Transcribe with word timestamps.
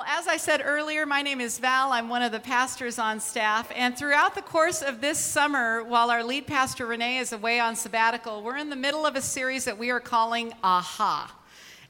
Well, 0.00 0.18
as 0.18 0.26
I 0.26 0.38
said 0.38 0.62
earlier, 0.64 1.04
my 1.04 1.20
name 1.20 1.42
is 1.42 1.58
Val. 1.58 1.92
I'm 1.92 2.08
one 2.08 2.22
of 2.22 2.32
the 2.32 2.40
pastors 2.40 2.98
on 2.98 3.20
staff. 3.20 3.70
And 3.76 3.94
throughout 3.94 4.34
the 4.34 4.40
course 4.40 4.80
of 4.80 5.02
this 5.02 5.18
summer, 5.18 5.84
while 5.84 6.10
our 6.10 6.24
lead 6.24 6.46
pastor 6.46 6.86
Renee 6.86 7.18
is 7.18 7.34
away 7.34 7.60
on 7.60 7.76
sabbatical, 7.76 8.42
we're 8.42 8.56
in 8.56 8.70
the 8.70 8.76
middle 8.76 9.04
of 9.04 9.14
a 9.14 9.20
series 9.20 9.66
that 9.66 9.76
we 9.76 9.90
are 9.90 10.00
calling 10.00 10.54
Aha. 10.64 11.30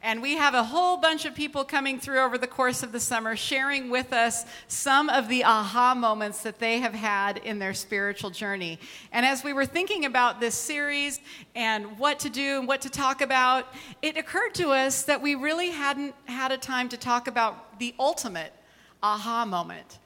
And 0.02 0.22
we 0.22 0.36
have 0.36 0.54
a 0.54 0.64
whole 0.64 0.96
bunch 0.96 1.26
of 1.26 1.34
people 1.34 1.62
coming 1.62 2.00
through 2.00 2.20
over 2.20 2.38
the 2.38 2.46
course 2.46 2.82
of 2.82 2.90
the 2.90 3.00
summer 3.00 3.36
sharing 3.36 3.90
with 3.90 4.14
us 4.14 4.46
some 4.66 5.10
of 5.10 5.28
the 5.28 5.44
aha 5.44 5.94
moments 5.94 6.42
that 6.42 6.58
they 6.58 6.80
have 6.80 6.94
had 6.94 7.36
in 7.38 7.58
their 7.58 7.74
spiritual 7.74 8.30
journey. 8.30 8.78
And 9.12 9.26
as 9.26 9.44
we 9.44 9.52
were 9.52 9.66
thinking 9.66 10.06
about 10.06 10.40
this 10.40 10.54
series 10.54 11.20
and 11.54 11.98
what 11.98 12.18
to 12.20 12.30
do 12.30 12.60
and 12.60 12.66
what 12.66 12.80
to 12.80 12.88
talk 12.88 13.20
about, 13.20 13.66
it 14.00 14.16
occurred 14.16 14.54
to 14.54 14.70
us 14.70 15.02
that 15.02 15.20
we 15.20 15.34
really 15.34 15.68
hadn't 15.68 16.14
had 16.24 16.50
a 16.50 16.56
time 16.56 16.88
to 16.88 16.96
talk 16.96 17.28
about 17.28 17.78
the 17.78 17.94
ultimate 17.98 18.54
aha 19.02 19.44
moment, 19.44 19.98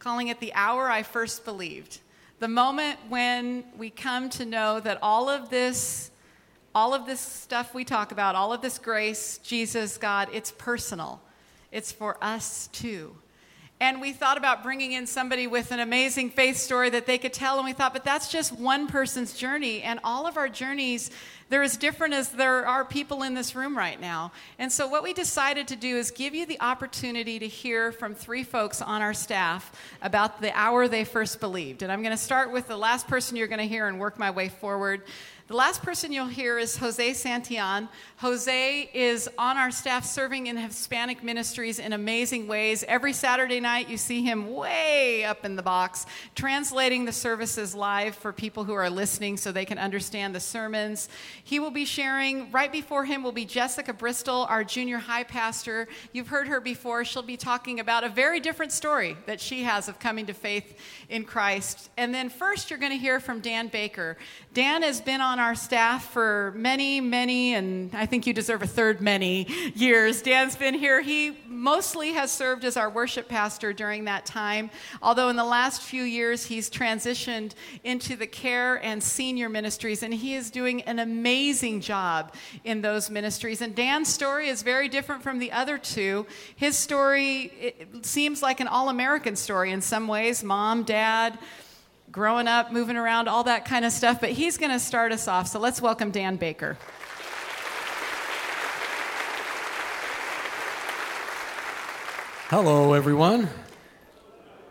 calling 0.00 0.26
it 0.26 0.40
the 0.40 0.52
hour 0.54 0.90
I 0.90 1.04
first 1.04 1.44
believed. 1.44 2.00
The 2.40 2.48
moment 2.48 2.98
when 3.08 3.62
we 3.78 3.90
come 3.90 4.28
to 4.30 4.44
know 4.44 4.80
that 4.80 4.98
all 5.02 5.28
of 5.28 5.50
this 5.50 6.10
all 6.76 6.92
of 6.92 7.06
this 7.06 7.20
stuff 7.20 7.72
we 7.74 7.86
talk 7.86 8.12
about, 8.12 8.34
all 8.34 8.52
of 8.52 8.60
this 8.60 8.78
grace, 8.78 9.38
Jesus, 9.38 9.96
God, 9.96 10.28
it's 10.30 10.50
personal. 10.50 11.22
It's 11.72 11.90
for 11.90 12.18
us 12.20 12.66
too. 12.66 13.16
And 13.80 13.98
we 13.98 14.12
thought 14.12 14.36
about 14.36 14.62
bringing 14.62 14.92
in 14.92 15.06
somebody 15.06 15.46
with 15.46 15.70
an 15.70 15.80
amazing 15.80 16.28
faith 16.28 16.58
story 16.58 16.90
that 16.90 17.06
they 17.06 17.16
could 17.16 17.32
tell. 17.32 17.56
And 17.56 17.64
we 17.64 17.72
thought, 17.72 17.94
but 17.94 18.04
that's 18.04 18.30
just 18.30 18.52
one 18.52 18.88
person's 18.88 19.32
journey. 19.32 19.80
And 19.80 20.00
all 20.04 20.26
of 20.26 20.36
our 20.36 20.50
journeys, 20.50 21.10
they're 21.48 21.62
as 21.62 21.76
different 21.76 22.14
as 22.14 22.30
there 22.30 22.66
are 22.66 22.84
people 22.84 23.22
in 23.22 23.34
this 23.34 23.54
room 23.54 23.76
right 23.76 24.00
now. 24.00 24.32
And 24.58 24.72
so, 24.72 24.88
what 24.88 25.02
we 25.02 25.12
decided 25.12 25.68
to 25.68 25.76
do 25.76 25.96
is 25.96 26.10
give 26.10 26.34
you 26.34 26.46
the 26.46 26.60
opportunity 26.60 27.38
to 27.38 27.46
hear 27.46 27.92
from 27.92 28.14
three 28.14 28.42
folks 28.42 28.82
on 28.82 29.02
our 29.02 29.14
staff 29.14 29.72
about 30.02 30.40
the 30.40 30.56
hour 30.56 30.88
they 30.88 31.04
first 31.04 31.38
believed. 31.40 31.82
And 31.82 31.92
I'm 31.92 32.02
going 32.02 32.16
to 32.16 32.22
start 32.22 32.52
with 32.52 32.66
the 32.68 32.76
last 32.76 33.06
person 33.06 33.36
you're 33.36 33.46
going 33.46 33.58
to 33.60 33.66
hear 33.66 33.86
and 33.86 34.00
work 34.00 34.18
my 34.18 34.30
way 34.30 34.48
forward. 34.48 35.02
The 35.48 35.54
last 35.54 35.84
person 35.84 36.10
you'll 36.10 36.26
hear 36.26 36.58
is 36.58 36.76
Jose 36.76 37.12
Santillan. 37.12 37.88
Jose 38.16 38.90
is 38.92 39.30
on 39.38 39.56
our 39.56 39.70
staff 39.70 40.04
serving 40.04 40.48
in 40.48 40.56
Hispanic 40.56 41.22
ministries 41.22 41.78
in 41.78 41.92
amazing 41.92 42.48
ways. 42.48 42.82
Every 42.88 43.12
Saturday 43.12 43.60
night, 43.60 43.88
you 43.88 43.96
see 43.96 44.22
him 44.22 44.52
way 44.52 45.24
up 45.24 45.44
in 45.44 45.54
the 45.54 45.62
box, 45.62 46.04
translating 46.34 47.04
the 47.04 47.12
services 47.12 47.76
live 47.76 48.16
for 48.16 48.32
people 48.32 48.64
who 48.64 48.74
are 48.74 48.90
listening 48.90 49.36
so 49.36 49.52
they 49.52 49.64
can 49.64 49.78
understand 49.78 50.34
the 50.34 50.40
sermons. 50.40 51.08
He 51.46 51.60
will 51.60 51.70
be 51.70 51.84
sharing, 51.84 52.50
right 52.50 52.72
before 52.72 53.04
him 53.04 53.22
will 53.22 53.30
be 53.30 53.44
Jessica 53.44 53.92
Bristol, 53.92 54.46
our 54.50 54.64
junior 54.64 54.98
high 54.98 55.22
pastor. 55.22 55.86
You've 56.12 56.26
heard 56.26 56.48
her 56.48 56.58
before. 56.58 57.04
She'll 57.04 57.22
be 57.22 57.36
talking 57.36 57.78
about 57.78 58.02
a 58.02 58.08
very 58.08 58.40
different 58.40 58.72
story 58.72 59.16
that 59.26 59.40
she 59.40 59.62
has 59.62 59.88
of 59.88 60.00
coming 60.00 60.26
to 60.26 60.32
faith 60.32 60.76
in 61.08 61.22
Christ. 61.22 61.88
And 61.96 62.12
then 62.12 62.30
first, 62.30 62.68
you're 62.68 62.80
going 62.80 62.90
to 62.90 62.98
hear 62.98 63.20
from 63.20 63.38
Dan 63.38 63.68
Baker. 63.68 64.16
Dan 64.54 64.82
has 64.82 65.00
been 65.00 65.20
on 65.20 65.38
our 65.38 65.54
staff 65.54 66.10
for 66.12 66.52
many, 66.56 67.00
many, 67.00 67.54
and 67.54 67.94
I 67.94 68.06
think 68.06 68.26
you 68.26 68.32
deserve 68.32 68.62
a 68.62 68.66
third 68.66 69.00
many 69.00 69.46
years. 69.76 70.22
Dan's 70.22 70.56
been 70.56 70.74
here. 70.74 71.00
He 71.00 71.38
mostly 71.46 72.14
has 72.14 72.32
served 72.32 72.64
as 72.64 72.76
our 72.76 72.90
worship 72.90 73.28
pastor 73.28 73.72
during 73.72 74.06
that 74.06 74.26
time, 74.26 74.68
although 75.00 75.28
in 75.28 75.36
the 75.36 75.44
last 75.44 75.80
few 75.80 76.02
years 76.02 76.46
he's 76.46 76.68
transitioned 76.68 77.52
into 77.84 78.16
the 78.16 78.26
care 78.26 78.82
and 78.84 79.00
senior 79.00 79.48
ministries, 79.48 80.02
and 80.02 80.12
he 80.12 80.34
is 80.34 80.50
doing 80.50 80.82
an 80.82 80.98
amazing 80.98 81.35
job 81.80 82.32
in 82.64 82.82
those 82.82 83.10
ministries. 83.10 83.60
And 83.60 83.74
Dan's 83.74 84.08
story 84.08 84.48
is 84.48 84.62
very 84.62 84.88
different 84.88 85.22
from 85.22 85.38
the 85.38 85.52
other 85.52 85.78
two. 85.78 86.26
His 86.56 86.76
story 86.76 87.74
seems 88.02 88.42
like 88.42 88.60
an 88.60 88.68
all 88.68 88.88
American 88.88 89.36
story 89.36 89.70
in 89.72 89.80
some 89.80 90.08
ways 90.08 90.42
mom, 90.42 90.82
dad, 90.82 91.38
growing 92.10 92.48
up, 92.48 92.72
moving 92.72 92.96
around, 92.96 93.28
all 93.28 93.44
that 93.44 93.64
kind 93.64 93.84
of 93.84 93.92
stuff. 93.92 94.20
But 94.20 94.30
he's 94.30 94.56
going 94.56 94.72
to 94.72 94.80
start 94.80 95.12
us 95.12 95.28
off. 95.28 95.48
So 95.48 95.58
let's 95.58 95.80
welcome 95.80 96.10
Dan 96.10 96.36
Baker. 96.36 96.78
Hello, 102.48 102.92
everyone. 102.92 103.48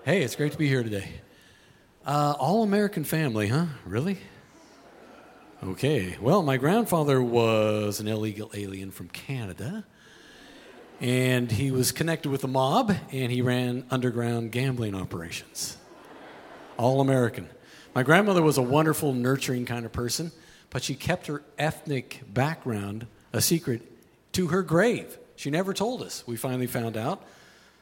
Hey, 0.04 0.24
it's 0.24 0.36
great 0.36 0.54
to 0.54 0.58
be 0.58 0.68
here 0.68 0.84
today. 0.84 1.10
Uh, 2.06 2.36
all 2.40 2.64
American 2.64 3.04
family, 3.04 3.48
huh? 3.48 3.66
Really? 3.86 4.18
Okay. 5.68 6.16
Well, 6.22 6.44
my 6.44 6.58
grandfather 6.58 7.20
was 7.24 8.00
an 8.00 8.08
illegal 8.08 8.52
alien 8.54 8.92
from 8.92 9.08
Canada, 9.08 9.84
and 11.02 11.52
he 11.52 11.72
was 11.72 11.92
connected 11.92 12.30
with 12.30 12.42
the 12.42 12.48
mob, 12.48 12.96
and 13.12 13.32
he 13.32 13.42
ran 13.42 13.84
underground 13.90 14.52
gambling 14.52 14.94
operations 14.94 15.78
all 16.78 17.02
American. 17.02 17.50
My 17.96 18.04
grandmother 18.04 18.44
was 18.44 18.60
a 18.60 18.62
wonderful, 18.62 19.14
nurturing 19.14 19.66
kind 19.66 19.88
of 19.88 19.92
person, 19.92 20.32
but 20.70 20.84
she 20.84 20.94
kept 20.94 21.26
her 21.26 21.42
ethnic 21.58 22.22
background 22.32 23.08
a 23.34 23.42
secret 23.42 23.82
to 24.34 24.48
her 24.48 24.62
grave. 24.62 25.18
She 25.36 25.50
never 25.50 25.74
told 25.74 26.04
us. 26.04 26.24
We 26.28 26.36
finally 26.36 26.68
found 26.68 26.96
out. 26.96 27.24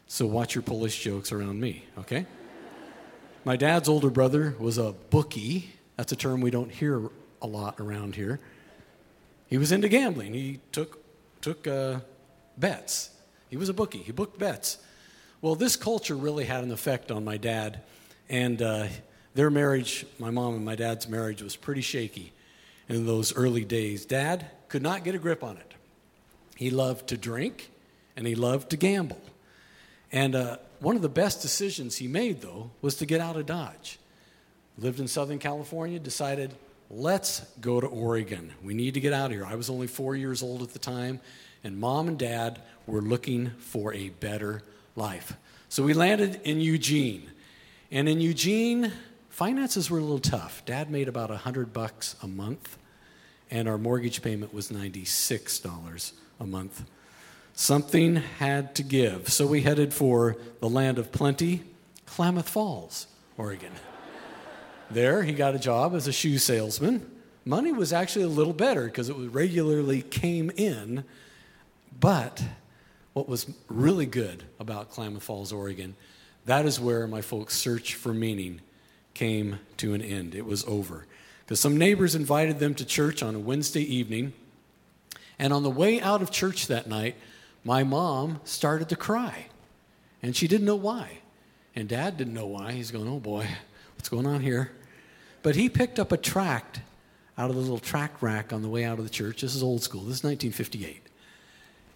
So 0.08 0.26
watch 0.26 0.56
your 0.56 0.62
Polish 0.62 1.04
jokes 1.04 1.34
around 1.34 1.60
me, 1.60 1.84
okay? 1.98 2.28
My 3.44 3.58
dad's 3.58 3.90
older 3.90 4.10
brother 4.10 4.56
was 4.58 4.78
a 4.78 4.94
bookie. 5.10 5.74
That's 5.98 6.14
a 6.14 6.16
term 6.16 6.40
we 6.40 6.50
don't 6.50 6.72
hear 6.72 7.10
a 7.44 7.48
lot 7.48 7.80
around 7.80 8.16
here. 8.16 8.40
He 9.48 9.58
was 9.58 9.72
into 9.72 9.88
gambling. 9.90 10.34
He 10.34 10.60
took, 10.72 11.04
took 11.42 11.68
uh, 11.68 12.00
bets. 12.58 13.12
He 13.50 13.58
was 13.58 13.70
a 13.70 13.74
bookie. 13.74 14.00
He 14.00 14.12
booked 14.12 14.40
bets. 14.40 14.80
Well, 15.42 15.54
this 15.56 15.76
culture 15.76 16.16
really 16.16 16.46
had 16.46 16.64
an 16.64 16.72
effect 16.72 17.12
on 17.12 17.24
my 17.24 17.38
dad 17.38 17.82
and 18.30 18.62
uh, 18.62 18.88
their 19.36 19.50
marriage, 19.50 20.06
my 20.18 20.30
mom 20.30 20.56
and 20.56 20.66
my 20.66 20.76
dad's 20.76 21.08
marriage, 21.08 21.42
was 21.42 21.56
pretty 21.56 21.82
shaky 21.82 22.34
in 22.88 23.06
those 23.06 23.36
early 23.36 23.66
days. 23.66 24.06
Dad 24.06 24.48
could 24.70 24.82
not 24.82 25.04
get 25.04 25.16
a 25.16 25.20
grip 25.20 25.44
on 25.44 25.58
it. 25.58 25.74
He 26.56 26.70
loved 26.70 27.08
to 27.10 27.18
drink 27.18 27.72
and 28.16 28.26
he 28.26 28.36
loved 28.36 28.70
to 28.72 28.78
gamble. 28.78 29.22
And 30.12 30.36
uh, 30.36 30.58
one 30.80 30.96
of 30.96 31.02
the 31.02 31.10
best 31.10 31.42
decisions 31.42 31.98
he 31.98 32.08
made, 32.08 32.42
though, 32.42 32.72
was 32.82 32.96
to 32.96 33.06
get 33.06 33.20
out 33.20 33.36
of 33.36 33.46
Dodge. 33.46 34.00
Lived 34.78 35.00
in 35.00 35.08
Southern 35.08 35.40
California, 35.40 36.00
decided, 36.00 36.54
let's 36.90 37.42
go 37.62 37.80
to 37.80 37.88
Oregon. 37.88 38.52
We 38.64 38.74
need 38.74 38.94
to 38.94 39.00
get 39.00 39.14
out 39.14 39.28
of 39.28 39.32
here. 39.32 39.46
I 39.46 39.56
was 39.56 39.70
only 39.70 39.88
four 39.88 40.16
years 40.16 40.44
old 40.44 40.62
at 40.62 40.74
the 40.74 40.80
time, 40.80 41.20
and 41.64 41.78
mom 41.78 42.08
and 42.08 42.18
dad 42.18 42.62
were 42.86 43.02
looking 43.02 43.52
for 43.60 43.94
a 43.94 44.10
better 44.10 44.64
life. 44.96 45.36
So 45.70 45.84
we 45.84 45.94
landed 45.94 46.42
in 46.44 46.60
Eugene. 46.60 47.30
And 47.92 48.10
in 48.10 48.22
Eugene, 48.22 48.92
finances 49.30 49.90
were 49.90 50.00
a 50.00 50.02
little 50.02 50.20
tough. 50.20 50.64
Dad 50.66 50.90
made 50.90 51.08
about 51.08 51.30
100 51.30 51.74
bucks 51.74 52.16
a 52.22 52.28
month, 52.28 52.78
and 53.50 53.68
our 53.68 53.78
mortgage 53.78 54.22
payment 54.22 54.54
was 54.54 54.70
$96 54.70 56.14
a 56.40 56.46
month. 56.46 56.84
Something 57.56 58.16
had 58.16 58.76
to 58.76 58.84
give. 58.84 59.30
So 59.30 59.46
we 59.46 59.62
headed 59.62 59.94
for 59.94 60.38
the 60.60 60.70
land 60.70 60.98
of 60.98 61.12
plenty, 61.12 61.62
Klamath 62.06 62.50
Falls, 62.50 63.08
Oregon. 63.38 63.72
There, 64.94 65.24
he 65.24 65.34
got 65.34 65.56
a 65.56 65.60
job 65.60 65.96
as 65.96 66.08
a 66.08 66.12
shoe 66.12 66.38
salesman. 66.38 67.10
Money 67.46 67.72
was 67.72 67.92
actually 67.92 68.26
a 68.26 68.30
little 68.30 68.54
better 68.54 68.86
because 68.86 69.10
it 69.10 69.16
regularly 69.16 70.02
came 70.02 70.50
in. 70.52 71.04
But 72.00 72.42
what 73.14 73.28
was 73.28 73.48
really 73.68 74.06
good 74.06 74.44
about 74.60 74.90
Klamath 74.90 75.24
Falls, 75.24 75.52
Oregon, 75.52 75.96
that 76.46 76.66
is 76.66 76.80
where 76.80 77.08
my 77.08 77.22
folks' 77.22 77.56
search 77.56 77.96
for 77.96 78.14
meaning 78.14 78.62
came 79.14 79.60
to 79.78 79.94
an 79.94 80.02
end. 80.02 80.36
It 80.36 80.46
was 80.46 80.66
over. 80.66 81.06
Because 81.46 81.60
some 81.60 81.78
neighbors 81.78 82.16
invited 82.16 82.60
them 82.60 82.74
to 82.76 82.86
church 82.86 83.22
on 83.22 83.36
a 83.36 83.40
Wednesday 83.40 83.84
evening. 83.84 84.34
And 85.38 85.54
on 85.54 85.64
the 85.64 85.70
way 85.70 86.02
out 86.02 86.22
of 86.22 86.32
church 86.32 86.68
that 86.68 86.88
night, 86.88 87.16
my 87.64 87.84
mom 87.84 88.40
started 88.44 88.90
to 88.90 88.96
cry. 88.96 89.48
And 90.22 90.36
she 90.36 90.48
didn't 90.48 90.66
know 90.66 90.76
why. 90.76 91.20
And 91.76 91.90
dad 91.90 92.18
didn't 92.18 92.34
know 92.34 92.48
why. 92.48 92.72
He's 92.72 92.92
going, 92.92 93.08
oh 93.08 93.20
boy, 93.20 93.48
what's 93.96 94.10
going 94.10 94.26
on 94.26 94.42
here? 94.42 94.72
But 95.44 95.56
he 95.56 95.70
picked 95.70 96.00
up 96.00 96.12
a 96.12 96.18
tract 96.18 96.80
out 97.38 97.50
of 97.50 97.56
the 97.56 97.62
little 97.62 97.80
tract 97.80 98.22
rack 98.22 98.54
on 98.54 98.62
the 98.62 98.70
way 98.70 98.84
out 98.86 98.98
of 98.98 99.04
the 99.04 99.10
church. 99.10 99.42
This 99.42 99.54
is 99.54 99.62
old 99.62 99.84
school. 99.84 100.02
This 100.02 100.18
is 100.18 100.24
1958. 100.24 101.02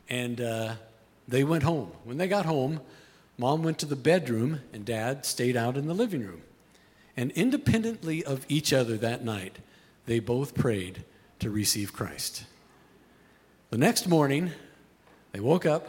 And 0.10 0.42
uh, 0.42 0.74
they 1.28 1.44
went 1.44 1.64
home. 1.64 1.92
When 2.04 2.18
they 2.18 2.28
got 2.28 2.46
home, 2.46 2.82
Mom 3.38 3.64
went 3.64 3.80
to 3.80 3.86
the 3.86 3.96
bedroom, 3.96 4.62
and 4.74 4.84
Dad 4.84 5.26
stayed 5.26 5.56
out 5.56 5.78
in 5.78 5.88
the 5.88 5.94
living 5.94 6.26
room. 6.26 6.42
And 7.16 7.32
independently 7.32 8.24
of 8.24 8.46
each 8.50 8.74
other 8.74 8.98
that 8.98 9.24
night, 9.24 9.58
they 10.06 10.20
both 10.20 10.54
prayed 10.54 11.04
to 11.40 11.50
receive 11.50 11.94
Christ. 11.94 12.46
The 13.70 13.78
next 13.78 14.08
morning, 14.08 14.52
they 15.32 15.40
woke 15.40 15.66
up. 15.66 15.88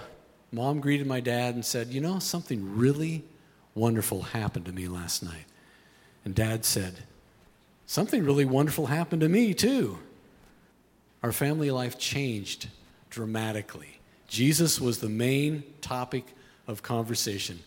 Mom 0.52 0.80
greeted 0.80 1.06
my 1.06 1.20
dad 1.20 1.54
and 1.54 1.64
said, 1.64 1.88
You 1.88 2.00
know, 2.00 2.18
something 2.18 2.76
really 2.76 3.24
wonderful 3.74 4.22
happened 4.22 4.66
to 4.66 4.72
me 4.72 4.88
last 4.88 5.22
night. 5.22 5.44
And 6.24 6.34
dad 6.34 6.64
said, 6.64 6.94
Something 7.88 8.22
really 8.22 8.44
wonderful 8.44 8.84
happened 8.84 9.22
to 9.22 9.30
me, 9.30 9.54
too. 9.54 9.98
Our 11.22 11.32
family 11.32 11.70
life 11.70 11.98
changed 11.98 12.68
dramatically. 13.08 13.98
Jesus 14.28 14.78
was 14.78 14.98
the 14.98 15.08
main 15.08 15.64
topic 15.80 16.26
of 16.66 16.82
conversation. 16.82 17.60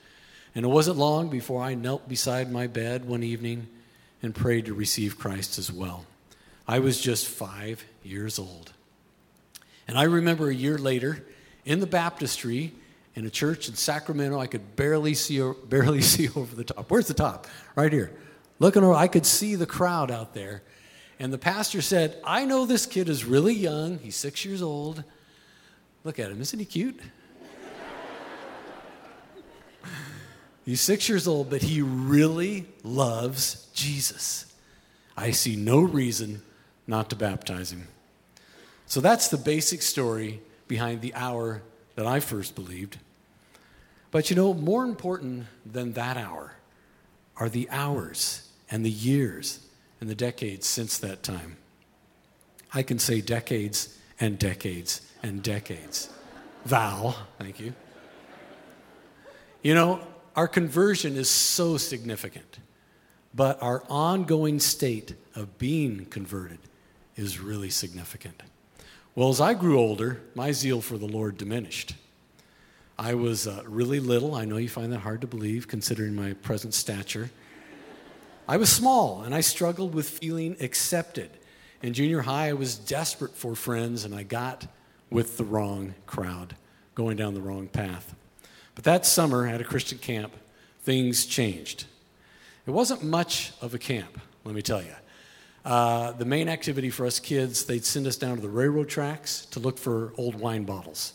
And 0.54 0.64
it 0.64 0.68
wasn't 0.68 0.98
long 0.98 1.30
before 1.30 1.64
I 1.64 1.74
knelt 1.74 2.08
beside 2.08 2.52
my 2.52 2.68
bed 2.68 3.06
one 3.06 3.24
evening 3.24 3.66
and 4.22 4.36
prayed 4.36 4.66
to 4.66 4.76
receive 4.76 5.18
Christ 5.18 5.58
as 5.58 5.72
well. 5.72 6.06
I 6.68 6.78
was 6.78 7.02
just 7.02 7.28
five 7.28 7.84
years 8.04 8.38
old. 8.38 8.74
And 9.88 9.98
I 9.98 10.04
remember 10.04 10.50
a 10.50 10.56
year 10.56 10.78
later 10.78 11.26
in 11.66 11.80
the 11.80 11.88
baptistry 11.88 12.74
in 13.16 13.26
a 13.26 13.32
church 13.32 13.68
in 13.68 13.74
Sacramento, 13.74 14.40
I 14.40 14.46
could 14.46 14.76
barely 14.76 15.16
see, 15.16 15.42
barely 15.68 16.02
see 16.02 16.30
over 16.36 16.56
the 16.56 16.66
top. 16.66 16.92
Where's 16.92 17.08
the 17.08 17.16
top? 17.16 17.48
Right 17.76 17.92
here. 17.92 18.12
Looking 18.62 18.84
over, 18.84 18.94
I 18.94 19.08
could 19.08 19.26
see 19.26 19.56
the 19.56 19.66
crowd 19.66 20.12
out 20.12 20.36
there. 20.36 20.62
And 21.20 21.34
the 21.34 21.40
pastor 21.40 21.82
said, 21.82 22.22
I 22.24 22.46
know 22.46 22.68
this 22.68 22.86
kid 22.86 23.10
is 23.10 23.26
really 23.26 23.56
young. 23.56 23.98
He's 23.98 24.16
six 24.16 24.46
years 24.46 24.62
old. 24.62 25.04
Look 26.04 26.20
at 26.20 26.30
him. 26.30 26.40
Isn't 26.40 26.60
he 26.60 26.66
cute? 26.66 27.00
He's 30.64 30.80
six 30.80 31.10
years 31.10 31.28
old, 31.28 31.50
but 31.50 31.64
he 31.64 31.82
really 31.82 32.68
loves 32.84 33.68
Jesus. 33.74 34.54
I 35.18 35.32
see 35.32 35.56
no 35.56 35.80
reason 35.82 36.44
not 36.86 37.10
to 37.10 37.16
baptize 37.16 37.72
him. 37.72 37.88
So 38.86 39.02
that's 39.02 39.30
the 39.30 39.38
basic 39.38 39.82
story 39.82 40.40
behind 40.68 41.02
the 41.02 41.16
hour 41.16 41.64
that 41.96 42.06
I 42.06 42.20
first 42.20 42.54
believed. 42.54 43.00
But 44.12 44.30
you 44.30 44.36
know, 44.36 44.54
more 44.54 44.84
important 44.86 45.48
than 45.66 45.94
that 45.94 46.16
hour 46.16 46.58
are 47.38 47.50
the 47.50 47.68
hours 47.72 48.50
and 48.72 48.86
the 48.86 48.90
years 48.90 49.60
and 50.00 50.10
the 50.10 50.16
decades 50.16 50.66
since 50.66 50.98
that 50.98 51.22
time. 51.22 51.58
I 52.74 52.84
can 52.84 52.98
say 52.98 53.22
decades 53.22 53.98
and 54.20 54.40
decades 54.40 55.02
and 55.22 55.44
decades. 55.44 56.10
Val, 56.66 57.16
thank 57.38 57.60
you. 57.60 57.74
You 59.62 59.76
know, 59.76 60.02
our 60.36 60.48
conversion 60.48 61.18
is 61.18 61.30
so 61.30 61.78
significant, 61.78 62.60
but 63.34 63.62
our 63.62 63.84
ongoing 63.90 64.60
state 64.60 65.16
of 65.36 65.58
being 65.58 66.06
converted 66.06 66.60
is 67.16 67.40
really 67.40 67.70
significant. 67.70 68.42
Well, 69.14 69.30
as 69.30 69.42
I 69.42 69.54
grew 69.54 69.78
older, 69.78 70.22
my 70.34 70.54
zeal 70.54 70.80
for 70.80 70.98
the 70.98 71.08
Lord 71.08 71.38
diminished. 71.38 71.94
I 72.98 73.14
was 73.14 73.48
uh, 73.48 73.64
really 73.66 74.00
little. 74.00 74.36
I 74.36 74.46
know 74.46 74.58
you 74.58 74.70
find 74.70 74.92
that 74.94 75.00
hard 75.00 75.22
to 75.22 75.28
believe 75.28 75.68
considering 75.68 76.16
my 76.16 76.34
present 76.34 76.74
stature. 76.74 77.30
I 78.52 78.58
was 78.58 78.70
small 78.70 79.22
and 79.22 79.34
I 79.34 79.40
struggled 79.40 79.96
with 79.96 80.10
feeling 80.10 80.58
accepted. 80.60 81.30
In 81.82 81.94
junior 81.94 82.20
high, 82.20 82.50
I 82.50 82.54
was 82.54 82.76
desperate 82.76 83.34
for 83.34 83.56
friends 83.56 84.04
and 84.04 84.14
I 84.14 84.24
got 84.24 84.68
with 85.10 85.38
the 85.38 85.46
wrong 85.46 85.96
crowd, 86.06 86.58
going 86.94 87.16
down 87.16 87.34
the 87.34 87.40
wrong 87.40 87.70
path. 87.70 88.14
But 88.76 88.84
that 88.84 89.06
summer 89.06 89.48
at 89.48 89.62
a 89.62 89.64
Christian 89.64 90.00
camp, 90.00 90.34
things 90.82 91.26
changed. 91.26 91.86
It 92.68 92.72
wasn't 92.72 93.06
much 93.06 93.54
of 93.62 93.74
a 93.74 93.78
camp, 93.78 94.20
let 94.44 94.54
me 94.54 94.62
tell 94.62 94.82
you. 94.82 94.96
Uh, 95.64 96.12
the 96.12 96.26
main 96.26 96.50
activity 96.50 96.90
for 96.90 97.06
us 97.06 97.22
kids, 97.22 97.64
they'd 97.64 97.86
send 97.86 98.06
us 98.06 98.18
down 98.18 98.36
to 98.36 98.42
the 98.42 98.50
railroad 98.50 98.90
tracks 98.90 99.46
to 99.52 99.62
look 99.62 99.78
for 99.78 100.12
old 100.18 100.36
wine 100.36 100.66
bottles. 100.66 101.14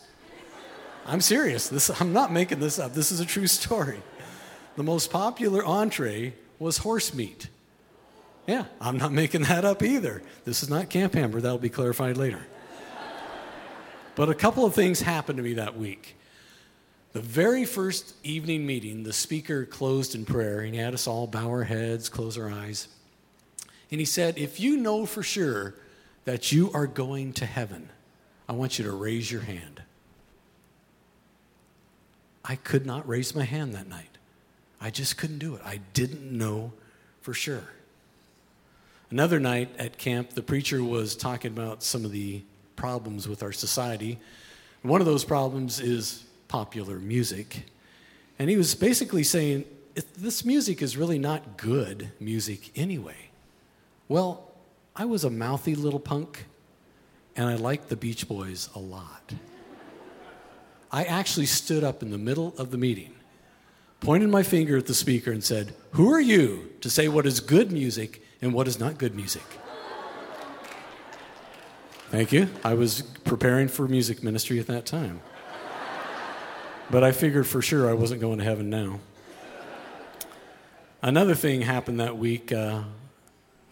I'm 1.04 1.20
serious. 1.20 1.68
This, 1.68 1.90
I'm 2.00 2.14
not 2.14 2.32
making 2.32 2.60
this 2.60 2.78
up. 2.78 2.94
This 2.94 3.12
is 3.12 3.20
a 3.20 3.26
true 3.26 3.46
story. 3.46 4.00
The 4.76 4.82
most 4.82 5.10
popular 5.10 5.62
entree 5.62 6.32
was 6.58 6.78
horse 6.78 7.12
meat. 7.14 7.48
Yeah, 8.46 8.64
I'm 8.80 8.96
not 8.96 9.12
making 9.12 9.42
that 9.42 9.64
up 9.64 9.82
either. 9.82 10.22
This 10.44 10.62
is 10.62 10.70
not 10.70 10.88
Camp 10.88 11.14
Hammer. 11.14 11.40
That'll 11.40 11.58
be 11.58 11.68
clarified 11.68 12.16
later. 12.16 12.46
But 14.14 14.30
a 14.30 14.34
couple 14.34 14.64
of 14.64 14.74
things 14.74 15.02
happened 15.02 15.36
to 15.36 15.42
me 15.42 15.54
that 15.54 15.76
week. 15.76 16.16
The 17.12 17.20
very 17.20 17.64
first 17.64 18.14
evening 18.24 18.66
meeting, 18.66 19.02
the 19.02 19.12
speaker 19.12 19.64
closed 19.64 20.14
in 20.14 20.24
prayer, 20.24 20.60
and 20.60 20.74
he 20.74 20.80
had 20.80 20.94
us 20.94 21.06
all 21.06 21.26
bow 21.26 21.48
our 21.48 21.64
heads, 21.64 22.08
close 22.08 22.38
our 22.38 22.50
eyes. 22.50 22.88
And 23.90 24.00
he 24.00 24.04
said, 24.04 24.38
If 24.38 24.60
you 24.60 24.76
know 24.76 25.06
for 25.06 25.22
sure 25.22 25.74
that 26.24 26.52
you 26.52 26.70
are 26.72 26.86
going 26.86 27.32
to 27.34 27.46
heaven, 27.46 27.90
I 28.48 28.52
want 28.52 28.78
you 28.78 28.84
to 28.84 28.92
raise 28.92 29.30
your 29.30 29.42
hand. 29.42 29.82
I 32.44 32.56
could 32.56 32.86
not 32.86 33.08
raise 33.08 33.34
my 33.34 33.44
hand 33.44 33.74
that 33.74 33.88
night. 33.88 34.15
I 34.80 34.90
just 34.90 35.16
couldn't 35.16 35.38
do 35.38 35.54
it. 35.56 35.62
I 35.64 35.80
didn't 35.94 36.30
know 36.30 36.72
for 37.20 37.34
sure. 37.34 37.64
Another 39.10 39.38
night 39.38 39.70
at 39.78 39.98
camp, 39.98 40.30
the 40.30 40.42
preacher 40.42 40.82
was 40.82 41.16
talking 41.16 41.52
about 41.52 41.82
some 41.82 42.04
of 42.04 42.12
the 42.12 42.42
problems 42.74 43.28
with 43.28 43.42
our 43.42 43.52
society. 43.52 44.18
One 44.82 45.00
of 45.00 45.06
those 45.06 45.24
problems 45.24 45.80
is 45.80 46.24
popular 46.48 46.98
music. 46.98 47.64
And 48.38 48.50
he 48.50 48.56
was 48.56 48.74
basically 48.74 49.24
saying, 49.24 49.64
this 50.16 50.44
music 50.44 50.82
is 50.82 50.96
really 50.96 51.18
not 51.18 51.56
good 51.56 52.10
music 52.20 52.70
anyway. 52.76 53.30
Well, 54.08 54.50
I 54.94 55.04
was 55.06 55.24
a 55.24 55.30
mouthy 55.30 55.74
little 55.74 56.00
punk, 56.00 56.44
and 57.34 57.48
I 57.48 57.54
liked 57.54 57.88
the 57.88 57.96
Beach 57.96 58.28
Boys 58.28 58.68
a 58.74 58.78
lot. 58.78 59.34
I 60.92 61.04
actually 61.04 61.46
stood 61.46 61.82
up 61.82 62.02
in 62.02 62.10
the 62.10 62.18
middle 62.18 62.54
of 62.58 62.70
the 62.70 62.78
meeting, 62.78 63.14
pointed 64.00 64.28
my 64.28 64.42
finger 64.42 64.76
at 64.76 64.86
the 64.86 64.94
speaker, 64.94 65.32
and 65.32 65.42
said, 65.42 65.74
Who 65.92 66.12
are 66.12 66.20
you 66.20 66.70
to 66.80 66.90
say 66.90 67.08
what 67.08 67.26
is 67.26 67.40
good 67.40 67.72
music 67.72 68.22
and 68.40 68.52
what 68.52 68.68
is 68.68 68.78
not 68.78 68.98
good 68.98 69.14
music? 69.14 69.42
Thank 72.10 72.32
you. 72.32 72.48
I 72.62 72.74
was 72.74 73.02
preparing 73.02 73.66
for 73.68 73.88
music 73.88 74.22
ministry 74.22 74.60
at 74.60 74.68
that 74.68 74.86
time. 74.86 75.20
But 76.88 77.02
I 77.02 77.10
figured 77.10 77.48
for 77.48 77.60
sure 77.60 77.90
I 77.90 77.94
wasn't 77.94 78.20
going 78.20 78.38
to 78.38 78.44
heaven 78.44 78.70
now. 78.70 79.00
Another 81.02 81.34
thing 81.34 81.62
happened 81.62 81.98
that 81.98 82.16
week. 82.16 82.52
Uh, 82.52 82.82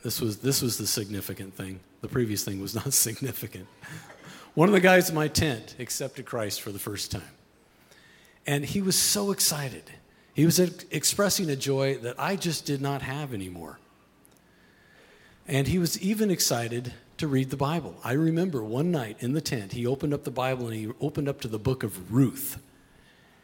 this, 0.02 0.20
was, 0.20 0.38
this 0.38 0.62
was 0.62 0.78
the 0.78 0.86
significant 0.86 1.54
thing. 1.54 1.78
The 2.00 2.08
previous 2.08 2.44
thing 2.44 2.60
was 2.60 2.74
not 2.84 2.92
significant. 2.92 3.68
One 4.54 4.68
of 4.68 4.72
the 4.72 4.80
guys 4.80 5.08
in 5.08 5.14
my 5.14 5.28
tent 5.28 5.76
accepted 5.78 6.26
Christ 6.26 6.60
for 6.60 6.72
the 6.72 6.78
first 6.78 7.10
time. 7.10 7.22
And 8.46 8.64
he 8.64 8.82
was 8.82 8.96
so 8.96 9.30
excited. 9.30 9.84
He 10.34 10.44
was 10.44 10.58
expressing 10.58 11.48
a 11.48 11.56
joy 11.56 11.96
that 11.98 12.18
I 12.18 12.34
just 12.34 12.66
did 12.66 12.82
not 12.82 13.02
have 13.02 13.32
anymore. 13.32 13.78
And 15.46 15.68
he 15.68 15.78
was 15.78 16.00
even 16.00 16.30
excited 16.30 16.92
to 17.18 17.28
read 17.28 17.50
the 17.50 17.56
Bible. 17.56 17.94
I 18.02 18.12
remember 18.12 18.64
one 18.64 18.90
night 18.90 19.18
in 19.20 19.32
the 19.32 19.40
tent, 19.40 19.72
he 19.72 19.86
opened 19.86 20.12
up 20.12 20.24
the 20.24 20.32
Bible 20.32 20.66
and 20.66 20.74
he 20.74 20.90
opened 21.00 21.28
up 21.28 21.40
to 21.42 21.48
the 21.48 21.58
book 21.58 21.84
of 21.84 22.12
Ruth. 22.12 22.60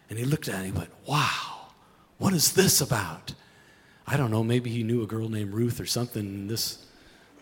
And 0.09 0.19
he 0.19 0.25
looked 0.25 0.49
at 0.49 0.55
it 0.55 0.59
and 0.59 0.67
he 0.67 0.73
went, 0.73 0.91
Wow, 1.07 1.69
what 2.19 2.33
is 2.33 2.55
this 2.55 2.81
about? 2.81 3.35
I 4.05 4.17
don't 4.17 4.33
know, 4.33 4.43
maybe 4.43 4.71
he 4.71 4.83
knew 4.83 5.03
a 5.03 5.07
girl 5.07 5.29
named 5.29 5.55
Ruth 5.55 5.79
or 5.79 5.87
something. 5.87 6.49
This, 6.49 6.85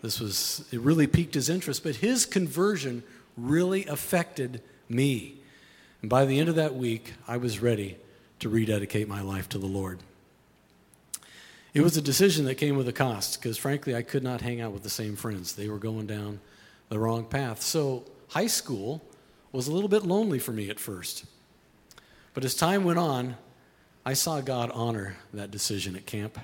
this 0.03 0.19
was, 0.19 0.67
it 0.71 0.79
really 0.81 1.07
piqued 1.07 1.33
his 1.33 1.49
interest. 1.49 1.81
But 1.83 1.95
his 1.95 2.27
conversion 2.27 3.01
really 3.35 3.85
affected 3.87 4.61
me. 4.87 5.41
And 6.01 6.09
by 6.09 6.25
the 6.25 6.39
end 6.39 6.49
of 6.49 6.55
that 6.55 6.75
week, 6.75 7.13
I 7.27 7.37
was 7.37 7.59
ready 7.59 7.97
to 8.39 8.49
rededicate 8.49 9.07
my 9.07 9.21
life 9.21 9.49
to 9.49 9.57
the 9.57 9.67
Lord. 9.67 9.99
It 11.73 11.81
was 11.81 11.97
a 11.97 12.01
decision 12.01 12.45
that 12.45 12.55
came 12.55 12.77
with 12.77 12.87
a 12.87 12.93
cost 12.93 13.39
because, 13.39 13.57
frankly, 13.57 13.95
I 13.95 14.01
could 14.01 14.23
not 14.23 14.41
hang 14.41 14.59
out 14.59 14.71
with 14.71 14.83
the 14.83 14.89
same 14.89 15.15
friends. 15.15 15.53
They 15.53 15.69
were 15.69 15.77
going 15.77 16.07
down 16.07 16.39
the 16.89 16.97
wrong 16.97 17.25
path. 17.25 17.61
So, 17.61 18.05
high 18.29 18.47
school 18.47 19.03
was 19.51 19.67
a 19.67 19.71
little 19.71 19.89
bit 19.89 20.03
lonely 20.03 20.39
for 20.39 20.51
me 20.51 20.69
at 20.69 20.79
first. 20.79 21.25
But 22.33 22.43
as 22.43 22.55
time 22.55 22.83
went 22.83 22.99
on, 22.99 23.35
I 24.05 24.13
saw 24.13 24.41
God 24.41 24.71
honor 24.73 25.17
that 25.33 25.51
decision 25.51 25.95
at 25.95 26.05
camp. 26.05 26.39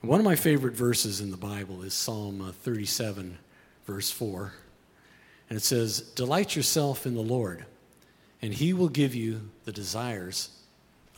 One 0.00 0.20
of 0.20 0.24
my 0.24 0.36
favorite 0.36 0.74
verses 0.74 1.20
in 1.20 1.30
the 1.30 1.36
Bible 1.36 1.82
is 1.82 1.92
Psalm 1.92 2.40
uh, 2.40 2.52
37, 2.52 3.36
verse 3.84 4.10
4. 4.10 4.52
And 5.50 5.56
it 5.56 5.62
says, 5.62 6.00
Delight 6.00 6.54
yourself 6.54 7.04
in 7.04 7.14
the 7.14 7.20
Lord, 7.20 7.66
and 8.40 8.54
he 8.54 8.72
will 8.72 8.88
give 8.88 9.14
you 9.14 9.50
the 9.64 9.72
desires 9.72 10.57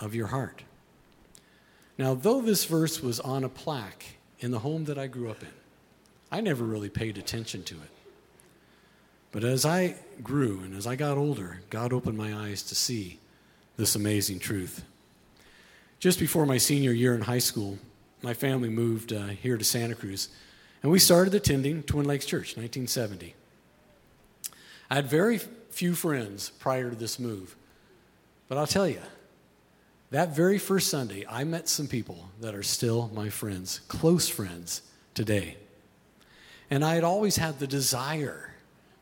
of 0.00 0.14
your 0.14 0.28
heart. 0.28 0.62
Now, 1.98 2.14
though 2.14 2.40
this 2.40 2.64
verse 2.64 3.02
was 3.02 3.20
on 3.20 3.44
a 3.44 3.48
plaque 3.48 4.16
in 4.38 4.50
the 4.50 4.60
home 4.60 4.86
that 4.86 4.98
I 4.98 5.06
grew 5.06 5.30
up 5.30 5.42
in, 5.42 5.48
I 6.32 6.40
never 6.40 6.64
really 6.64 6.88
paid 6.88 7.18
attention 7.18 7.62
to 7.64 7.74
it. 7.74 7.90
But 9.32 9.44
as 9.44 9.64
I 9.64 9.96
grew 10.22 10.60
and 10.60 10.74
as 10.74 10.86
I 10.86 10.96
got 10.96 11.18
older, 11.18 11.60
God 11.70 11.92
opened 11.92 12.16
my 12.16 12.34
eyes 12.34 12.62
to 12.64 12.74
see 12.74 13.18
this 13.76 13.94
amazing 13.94 14.38
truth. 14.38 14.84
Just 15.98 16.18
before 16.18 16.46
my 16.46 16.58
senior 16.58 16.92
year 16.92 17.14
in 17.14 17.20
high 17.20 17.38
school, 17.38 17.78
my 18.22 18.34
family 18.34 18.68
moved 18.68 19.12
uh, 19.12 19.26
here 19.28 19.56
to 19.56 19.64
Santa 19.64 19.94
Cruz, 19.94 20.28
and 20.82 20.90
we 20.90 20.98
started 20.98 21.34
attending 21.34 21.82
Twin 21.82 22.06
Lakes 22.06 22.26
Church, 22.26 22.56
1970. 22.56 23.34
I 24.90 24.94
had 24.94 25.06
very 25.06 25.38
few 25.38 25.94
friends 25.94 26.50
prior 26.58 26.90
to 26.90 26.96
this 26.96 27.18
move, 27.18 27.56
but 28.48 28.58
I'll 28.58 28.66
tell 28.66 28.88
you, 28.88 29.00
that 30.10 30.34
very 30.34 30.58
first 30.58 30.88
Sunday, 30.88 31.24
I 31.28 31.44
met 31.44 31.68
some 31.68 31.86
people 31.86 32.30
that 32.40 32.54
are 32.54 32.62
still 32.62 33.10
my 33.14 33.28
friends, 33.28 33.80
close 33.88 34.28
friends 34.28 34.82
today. 35.14 35.56
And 36.70 36.84
I 36.84 36.94
had 36.94 37.04
always 37.04 37.36
had 37.36 37.58
the 37.58 37.66
desire 37.66 38.54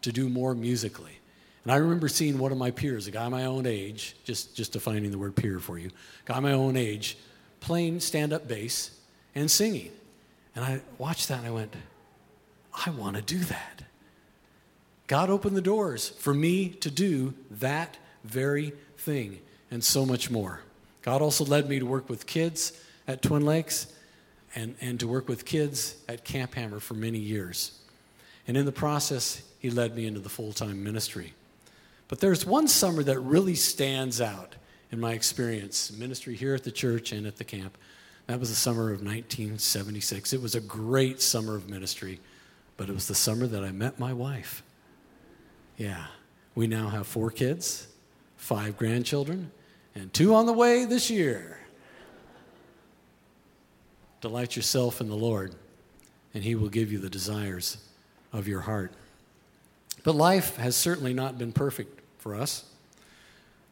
to 0.02 0.12
do 0.12 0.28
more 0.28 0.54
musically. 0.54 1.18
And 1.64 1.72
I 1.72 1.76
remember 1.76 2.08
seeing 2.08 2.38
one 2.38 2.52
of 2.52 2.58
my 2.58 2.70
peers, 2.70 3.06
a 3.06 3.10
guy 3.10 3.28
my 3.28 3.44
own 3.44 3.66
age, 3.66 4.16
just, 4.24 4.54
just 4.54 4.72
defining 4.72 5.10
the 5.10 5.18
word 5.18 5.36
peer 5.36 5.58
for 5.58 5.78
you, 5.78 5.90
guy 6.24 6.40
my 6.40 6.52
own 6.52 6.76
age, 6.76 7.18
playing 7.60 8.00
stand 8.00 8.32
up 8.32 8.48
bass 8.48 8.90
and 9.34 9.50
singing. 9.50 9.90
And 10.54 10.64
I 10.64 10.80
watched 10.98 11.28
that 11.28 11.38
and 11.38 11.46
I 11.46 11.50
went, 11.50 11.74
I 12.86 12.90
want 12.90 13.16
to 13.16 13.22
do 13.22 13.38
that. 13.38 13.82
God 15.06 15.30
opened 15.30 15.56
the 15.56 15.62
doors 15.62 16.08
for 16.08 16.34
me 16.34 16.68
to 16.68 16.90
do 16.90 17.34
that 17.50 17.96
very 18.24 18.72
thing 18.96 19.40
and 19.70 19.82
so 19.82 20.04
much 20.04 20.30
more. 20.30 20.60
God 21.08 21.22
also 21.22 21.46
led 21.46 21.70
me 21.70 21.78
to 21.78 21.86
work 21.86 22.10
with 22.10 22.26
kids 22.26 22.78
at 23.06 23.22
Twin 23.22 23.42
Lakes 23.42 23.86
and, 24.54 24.74
and 24.78 25.00
to 25.00 25.08
work 25.08 25.26
with 25.26 25.46
kids 25.46 25.96
at 26.06 26.22
Camp 26.22 26.52
Hammer 26.52 26.80
for 26.80 26.92
many 26.92 27.18
years. 27.18 27.72
And 28.46 28.58
in 28.58 28.66
the 28.66 28.72
process, 28.72 29.40
He 29.58 29.70
led 29.70 29.96
me 29.96 30.06
into 30.06 30.20
the 30.20 30.28
full 30.28 30.52
time 30.52 30.84
ministry. 30.84 31.32
But 32.08 32.20
there's 32.20 32.44
one 32.44 32.68
summer 32.68 33.02
that 33.04 33.20
really 33.20 33.54
stands 33.54 34.20
out 34.20 34.56
in 34.92 35.00
my 35.00 35.12
experience 35.12 35.90
ministry 35.92 36.36
here 36.36 36.54
at 36.54 36.64
the 36.64 36.70
church 36.70 37.10
and 37.12 37.26
at 37.26 37.36
the 37.36 37.44
camp. 37.44 37.78
That 38.26 38.38
was 38.38 38.50
the 38.50 38.54
summer 38.54 38.90
of 38.92 39.00
1976. 39.00 40.34
It 40.34 40.42
was 40.42 40.56
a 40.56 40.60
great 40.60 41.22
summer 41.22 41.56
of 41.56 41.70
ministry, 41.70 42.20
but 42.76 42.90
it 42.90 42.92
was 42.92 43.08
the 43.08 43.14
summer 43.14 43.46
that 43.46 43.64
I 43.64 43.72
met 43.72 43.98
my 43.98 44.12
wife. 44.12 44.62
Yeah, 45.78 46.04
we 46.54 46.66
now 46.66 46.90
have 46.90 47.06
four 47.06 47.30
kids, 47.30 47.86
five 48.36 48.76
grandchildren, 48.76 49.52
and 49.98 50.12
two 50.12 50.34
on 50.34 50.46
the 50.46 50.52
way 50.52 50.84
this 50.84 51.10
year. 51.10 51.58
Delight 54.20 54.56
yourself 54.56 55.00
in 55.00 55.08
the 55.08 55.16
Lord, 55.16 55.54
and 56.34 56.42
He 56.42 56.54
will 56.54 56.68
give 56.68 56.90
you 56.90 56.98
the 56.98 57.10
desires 57.10 57.78
of 58.32 58.48
your 58.48 58.60
heart. 58.62 58.92
But 60.02 60.14
life 60.14 60.56
has 60.56 60.76
certainly 60.76 61.14
not 61.14 61.38
been 61.38 61.52
perfect 61.52 62.00
for 62.18 62.34
us. 62.34 62.64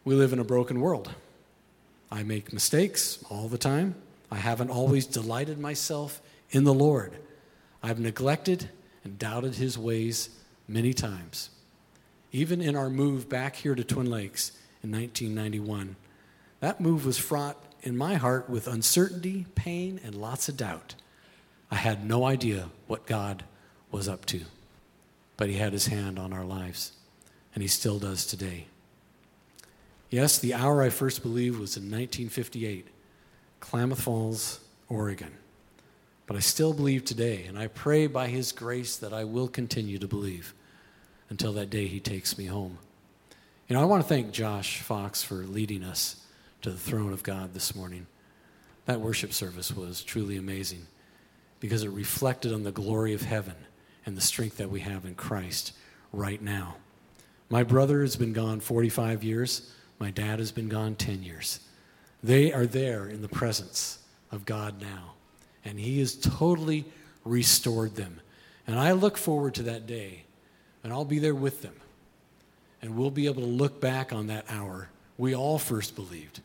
We 0.04 0.14
live 0.14 0.32
in 0.32 0.38
a 0.38 0.44
broken 0.44 0.80
world. 0.80 1.12
I 2.10 2.22
make 2.22 2.52
mistakes 2.52 3.18
all 3.28 3.48
the 3.48 3.58
time. 3.58 3.96
I 4.30 4.36
haven't 4.36 4.70
always 4.70 5.06
delighted 5.06 5.58
myself 5.58 6.20
in 6.50 6.64
the 6.64 6.74
Lord. 6.74 7.16
I've 7.82 7.98
neglected 7.98 8.70
and 9.04 9.18
doubted 9.18 9.56
His 9.56 9.76
ways 9.76 10.30
many 10.68 10.92
times. 10.92 11.50
Even 12.32 12.60
in 12.60 12.76
our 12.76 12.90
move 12.90 13.28
back 13.28 13.56
here 13.56 13.74
to 13.74 13.84
Twin 13.84 14.10
Lakes 14.10 14.52
in 14.82 14.92
1991, 14.92 15.96
that 16.66 16.80
move 16.80 17.06
was 17.06 17.16
fraught 17.16 17.56
in 17.82 17.96
my 17.96 18.16
heart 18.16 18.50
with 18.50 18.66
uncertainty, 18.66 19.46
pain, 19.54 20.00
and 20.02 20.16
lots 20.16 20.48
of 20.48 20.56
doubt. 20.56 20.96
I 21.70 21.76
had 21.76 22.04
no 22.04 22.24
idea 22.24 22.70
what 22.88 23.06
God 23.06 23.44
was 23.92 24.08
up 24.08 24.26
to, 24.26 24.40
but 25.36 25.48
He 25.48 25.58
had 25.58 25.72
His 25.72 25.86
hand 25.86 26.18
on 26.18 26.32
our 26.32 26.44
lives, 26.44 26.90
and 27.54 27.62
He 27.62 27.68
still 27.68 28.00
does 28.00 28.26
today. 28.26 28.66
Yes, 30.10 30.40
the 30.40 30.54
hour 30.54 30.82
I 30.82 30.88
first 30.88 31.22
believed 31.22 31.60
was 31.60 31.76
in 31.76 31.84
1958, 31.84 32.88
Klamath 33.60 34.00
Falls, 34.00 34.58
Oregon. 34.88 35.34
But 36.26 36.36
I 36.36 36.40
still 36.40 36.72
believe 36.72 37.04
today, 37.04 37.44
and 37.46 37.56
I 37.56 37.68
pray 37.68 38.08
by 38.08 38.26
His 38.26 38.50
grace 38.50 38.96
that 38.96 39.12
I 39.12 39.22
will 39.22 39.46
continue 39.46 39.98
to 39.98 40.08
believe 40.08 40.52
until 41.30 41.52
that 41.52 41.70
day 41.70 41.86
He 41.86 42.00
takes 42.00 42.36
me 42.36 42.46
home. 42.46 42.78
You 43.68 43.76
know, 43.76 43.82
I 43.82 43.84
want 43.84 44.02
to 44.02 44.08
thank 44.08 44.32
Josh 44.32 44.80
Fox 44.80 45.22
for 45.22 45.36
leading 45.36 45.84
us 45.84 46.25
to 46.66 46.72
the 46.72 46.76
throne 46.76 47.12
of 47.12 47.22
God 47.22 47.54
this 47.54 47.76
morning. 47.76 48.08
That 48.86 49.00
worship 49.00 49.32
service 49.32 49.70
was 49.70 50.02
truly 50.02 50.36
amazing 50.36 50.88
because 51.60 51.84
it 51.84 51.90
reflected 51.90 52.52
on 52.52 52.64
the 52.64 52.72
glory 52.72 53.14
of 53.14 53.22
heaven 53.22 53.54
and 54.04 54.16
the 54.16 54.20
strength 54.20 54.56
that 54.56 54.68
we 54.68 54.80
have 54.80 55.04
in 55.04 55.14
Christ 55.14 55.74
right 56.12 56.42
now. 56.42 56.74
My 57.50 57.62
brother 57.62 58.00
has 58.00 58.16
been 58.16 58.32
gone 58.32 58.58
45 58.58 59.22
years. 59.22 59.72
My 60.00 60.10
dad 60.10 60.40
has 60.40 60.50
been 60.50 60.68
gone 60.68 60.96
10 60.96 61.22
years. 61.22 61.60
They 62.20 62.52
are 62.52 62.66
there 62.66 63.06
in 63.06 63.22
the 63.22 63.28
presence 63.28 64.00
of 64.32 64.44
God 64.44 64.80
now, 64.80 65.12
and 65.64 65.78
He 65.78 66.00
has 66.00 66.16
totally 66.16 66.84
restored 67.24 67.94
them. 67.94 68.18
And 68.66 68.76
I 68.76 68.90
look 68.90 69.16
forward 69.16 69.54
to 69.54 69.62
that 69.62 69.86
day, 69.86 70.24
and 70.82 70.92
I'll 70.92 71.04
be 71.04 71.20
there 71.20 71.32
with 71.32 71.62
them. 71.62 71.76
And 72.82 72.96
we'll 72.96 73.12
be 73.12 73.26
able 73.26 73.42
to 73.42 73.48
look 73.48 73.80
back 73.80 74.12
on 74.12 74.26
that 74.26 74.46
hour 74.48 74.88
we 75.18 75.34
all 75.34 75.58
first 75.58 75.94
believed 75.94 76.40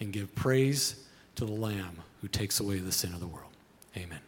and 0.00 0.12
give 0.12 0.34
praise 0.34 1.04
to 1.36 1.44
the 1.44 1.52
Lamb 1.52 2.02
who 2.20 2.28
takes 2.28 2.60
away 2.60 2.78
the 2.78 2.92
sin 2.92 3.12
of 3.12 3.20
the 3.20 3.26
world. 3.26 3.52
Amen. 3.96 4.20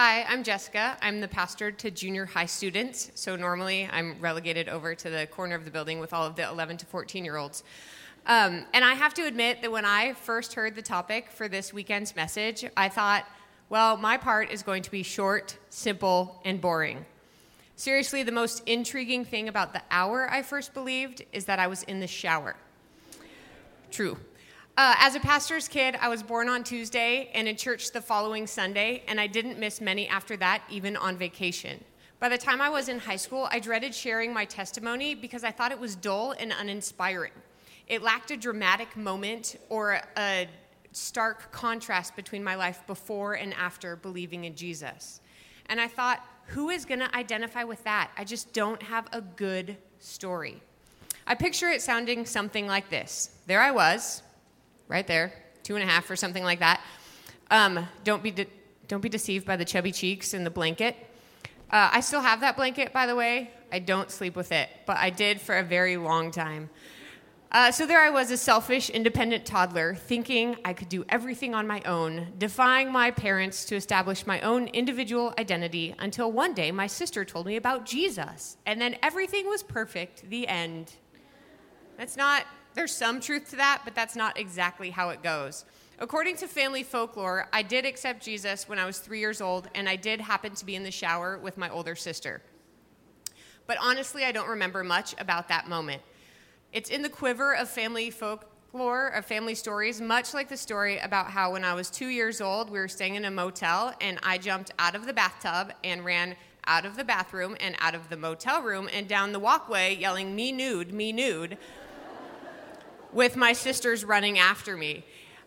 Hi, 0.00 0.22
I'm 0.28 0.44
Jessica. 0.44 0.96
I'm 1.02 1.20
the 1.20 1.26
pastor 1.26 1.72
to 1.72 1.90
junior 1.90 2.24
high 2.24 2.46
students. 2.46 3.10
So 3.16 3.34
normally 3.34 3.88
I'm 3.90 4.20
relegated 4.20 4.68
over 4.68 4.94
to 4.94 5.10
the 5.10 5.26
corner 5.26 5.56
of 5.56 5.64
the 5.64 5.72
building 5.72 5.98
with 5.98 6.12
all 6.12 6.24
of 6.24 6.36
the 6.36 6.48
11 6.48 6.76
to 6.76 6.86
14 6.86 7.24
year 7.24 7.36
olds. 7.36 7.64
Um, 8.26 8.64
and 8.72 8.84
I 8.84 8.94
have 8.94 9.12
to 9.14 9.26
admit 9.26 9.60
that 9.62 9.72
when 9.72 9.84
I 9.84 10.12
first 10.12 10.54
heard 10.54 10.76
the 10.76 10.82
topic 10.82 11.30
for 11.30 11.48
this 11.48 11.72
weekend's 11.72 12.14
message, 12.14 12.64
I 12.76 12.88
thought, 12.88 13.24
well, 13.70 13.96
my 13.96 14.16
part 14.16 14.50
is 14.50 14.62
going 14.62 14.82
to 14.82 14.90
be 14.90 15.02
short, 15.02 15.58
simple, 15.68 16.40
and 16.44 16.60
boring. 16.60 17.04
Seriously, 17.76 18.22
the 18.22 18.32
most 18.32 18.62
intriguing 18.66 19.24
thing 19.24 19.48
about 19.48 19.72
the 19.72 19.82
hour 19.90 20.28
I 20.30 20.42
first 20.42 20.74
believed 20.74 21.22
is 21.32 21.44
that 21.44 21.58
I 21.58 21.66
was 21.66 21.82
in 21.84 22.00
the 22.00 22.06
shower. 22.06 22.56
True. 23.90 24.16
Uh, 24.76 24.94
as 24.98 25.14
a 25.14 25.20
pastor's 25.20 25.68
kid, 25.68 25.96
I 26.00 26.08
was 26.08 26.22
born 26.22 26.48
on 26.48 26.64
Tuesday 26.64 27.30
and 27.34 27.46
in 27.46 27.56
church 27.56 27.92
the 27.92 28.00
following 28.00 28.46
Sunday, 28.46 29.02
and 29.06 29.20
I 29.20 29.26
didn't 29.26 29.58
miss 29.58 29.80
many 29.80 30.08
after 30.08 30.36
that, 30.36 30.62
even 30.70 30.96
on 30.96 31.16
vacation. 31.16 31.84
By 32.20 32.28
the 32.28 32.38
time 32.38 32.60
I 32.60 32.68
was 32.68 32.88
in 32.88 32.98
high 32.98 33.16
school, 33.16 33.48
I 33.50 33.60
dreaded 33.60 33.94
sharing 33.94 34.32
my 34.32 34.44
testimony 34.44 35.14
because 35.14 35.44
I 35.44 35.50
thought 35.50 35.72
it 35.72 35.78
was 35.78 35.94
dull 35.94 36.34
and 36.38 36.52
uninspiring. 36.58 37.32
It 37.86 38.02
lacked 38.02 38.30
a 38.30 38.36
dramatic 38.36 38.96
moment 38.96 39.56
or 39.68 40.00
a 40.16 40.48
stark 40.92 41.52
contrast 41.52 42.16
between 42.16 42.42
my 42.42 42.54
life 42.54 42.82
before 42.86 43.34
and 43.34 43.54
after 43.54 43.96
believing 43.96 44.44
in 44.44 44.54
Jesus. 44.54 45.20
And 45.66 45.80
I 45.80 45.88
thought, 45.88 46.24
who 46.46 46.70
is 46.70 46.84
going 46.84 47.00
to 47.00 47.14
identify 47.14 47.64
with 47.64 47.84
that? 47.84 48.10
I 48.16 48.24
just 48.24 48.52
don't 48.52 48.82
have 48.82 49.06
a 49.12 49.20
good 49.20 49.76
story. 49.98 50.62
I 51.26 51.34
picture 51.34 51.68
it 51.68 51.82
sounding 51.82 52.24
something 52.24 52.66
like 52.66 52.88
this 52.88 53.30
There 53.46 53.60
I 53.60 53.70
was, 53.70 54.22
right 54.88 55.06
there, 55.06 55.32
two 55.62 55.76
and 55.76 55.84
a 55.84 55.86
half 55.86 56.10
or 56.10 56.16
something 56.16 56.42
like 56.42 56.60
that. 56.60 56.80
Um, 57.50 57.86
don't, 58.04 58.22
be 58.22 58.30
de- 58.30 58.46
don't 58.88 59.02
be 59.02 59.08
deceived 59.08 59.46
by 59.46 59.56
the 59.56 59.64
chubby 59.64 59.92
cheeks 59.92 60.32
and 60.32 60.44
the 60.44 60.50
blanket. 60.50 60.96
Uh, 61.70 61.90
I 61.92 62.00
still 62.00 62.22
have 62.22 62.40
that 62.40 62.56
blanket, 62.56 62.94
by 62.94 63.06
the 63.06 63.14
way. 63.14 63.50
I 63.70 63.78
don't 63.78 64.10
sleep 64.10 64.34
with 64.36 64.52
it, 64.52 64.70
but 64.86 64.96
I 64.96 65.10
did 65.10 65.40
for 65.40 65.58
a 65.58 65.62
very 65.62 65.98
long 65.98 66.30
time. 66.30 66.70
Uh, 67.50 67.72
so 67.72 67.86
there 67.86 68.00
I 68.00 68.10
was, 68.10 68.30
a 68.30 68.36
selfish, 68.36 68.90
independent 68.90 69.46
toddler, 69.46 69.94
thinking 69.94 70.56
I 70.66 70.74
could 70.74 70.90
do 70.90 71.06
everything 71.08 71.54
on 71.54 71.66
my 71.66 71.80
own, 71.82 72.34
defying 72.36 72.92
my 72.92 73.10
parents 73.10 73.64
to 73.66 73.76
establish 73.76 74.26
my 74.26 74.40
own 74.42 74.68
individual 74.68 75.32
identity 75.38 75.94
until 75.98 76.30
one 76.30 76.52
day 76.52 76.70
my 76.70 76.86
sister 76.86 77.24
told 77.24 77.46
me 77.46 77.56
about 77.56 77.86
Jesus. 77.86 78.58
And 78.66 78.78
then 78.78 78.96
everything 79.02 79.46
was 79.46 79.62
perfect. 79.62 80.28
The 80.28 80.46
end. 80.46 80.92
That's 81.96 82.18
not 82.18 82.44
there's 82.74 82.94
some 82.94 83.18
truth 83.18 83.50
to 83.50 83.56
that, 83.56 83.80
but 83.84 83.94
that's 83.94 84.14
not 84.14 84.38
exactly 84.38 84.90
how 84.90 85.08
it 85.08 85.22
goes. 85.22 85.64
According 85.98 86.36
to 86.36 86.46
family 86.46 86.84
folklore, 86.84 87.48
I 87.52 87.62
did 87.62 87.84
accept 87.84 88.22
Jesus 88.22 88.68
when 88.68 88.78
I 88.78 88.86
was 88.86 89.00
three 89.00 89.18
years 89.18 89.40
old, 89.40 89.68
and 89.74 89.88
I 89.88 89.96
did 89.96 90.20
happen 90.20 90.54
to 90.54 90.64
be 90.64 90.76
in 90.76 90.84
the 90.84 90.90
shower 90.92 91.38
with 91.38 91.56
my 91.56 91.68
older 91.70 91.96
sister. 91.96 92.40
But 93.66 93.78
honestly, 93.80 94.24
I 94.24 94.30
don't 94.30 94.48
remember 94.48 94.84
much 94.84 95.14
about 95.18 95.48
that 95.48 95.66
moment. 95.66 96.02
It's 96.70 96.90
in 96.90 97.00
the 97.00 97.08
quiver 97.08 97.54
of 97.54 97.68
family 97.68 98.10
folklore, 98.10 99.08
of 99.08 99.24
family 99.24 99.54
stories, 99.54 100.02
much 100.02 100.34
like 100.34 100.48
the 100.48 100.56
story 100.56 100.98
about 100.98 101.30
how 101.30 101.52
when 101.52 101.64
I 101.64 101.72
was 101.72 101.88
two 101.88 102.08
years 102.08 102.42
old, 102.42 102.68
we 102.68 102.78
were 102.78 102.88
staying 102.88 103.14
in 103.14 103.24
a 103.24 103.30
motel, 103.30 103.94
and 104.02 104.18
I 104.22 104.36
jumped 104.36 104.72
out 104.78 104.94
of 104.94 105.06
the 105.06 105.14
bathtub 105.14 105.72
and 105.82 106.04
ran 106.04 106.36
out 106.66 106.84
of 106.84 106.96
the 106.96 107.04
bathroom 107.04 107.56
and 107.60 107.74
out 107.78 107.94
of 107.94 108.10
the 108.10 108.18
motel 108.18 108.60
room 108.60 108.86
and 108.92 109.08
down 109.08 109.32
the 109.32 109.38
walkway 109.38 109.96
yelling, 109.96 110.36
Me 110.36 110.52
nude, 110.52 110.92
me 110.92 111.10
nude 111.10 111.56
with 113.14 113.34
my 113.34 113.54
sisters 113.54 114.04
running 114.04 114.38
after 114.38 114.76
me. 114.76 115.06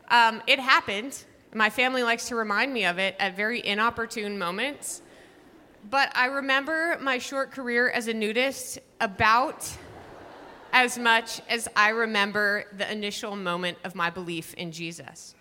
Um, 0.10 0.42
it 0.48 0.58
happened. 0.58 1.24
My 1.54 1.70
family 1.70 2.02
likes 2.02 2.30
to 2.30 2.36
remind 2.36 2.74
me 2.74 2.86
of 2.86 2.98
it 2.98 3.16
at 3.20 3.36
very 3.36 3.64
inopportune 3.64 4.40
moments. 4.40 5.04
But 5.88 6.12
I 6.16 6.26
remember 6.26 6.98
my 7.00 7.20
short 7.20 7.52
career 7.52 7.92
as 7.92 8.08
a 8.08 8.14
nudist 8.14 8.80
about 9.00 9.70
as 10.72 10.98
much 10.98 11.42
as 11.50 11.68
I 11.76 11.90
remember 11.90 12.66
the 12.78 12.92
initial 12.92 13.36
moment 13.36 13.78
of 13.84 13.96
my 13.96 14.10
belief 14.10 14.54
in 14.56 14.72
Jesus. 14.72 15.36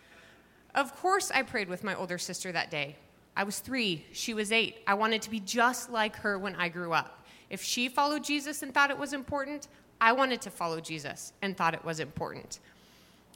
Of 0.74 0.94
course, 0.96 1.30
I 1.30 1.42
prayed 1.42 1.68
with 1.68 1.84
my 1.84 1.94
older 1.94 2.18
sister 2.18 2.52
that 2.52 2.70
day. 2.70 2.96
I 3.36 3.44
was 3.44 3.58
three, 3.58 4.04
she 4.12 4.34
was 4.34 4.52
eight. 4.52 4.78
I 4.86 4.94
wanted 4.94 5.22
to 5.22 5.30
be 5.30 5.40
just 5.40 5.90
like 5.90 6.16
her 6.16 6.38
when 6.38 6.56
I 6.56 6.68
grew 6.68 6.92
up. 6.92 7.24
If 7.48 7.62
she 7.62 7.88
followed 7.88 8.24
Jesus 8.24 8.62
and 8.62 8.72
thought 8.74 8.90
it 8.90 8.98
was 8.98 9.12
important, 9.12 9.68
I 10.00 10.12
wanted 10.12 10.40
to 10.42 10.50
follow 10.50 10.80
Jesus 10.80 11.32
and 11.42 11.56
thought 11.56 11.74
it 11.74 11.84
was 11.84 12.00
important. 12.00 12.60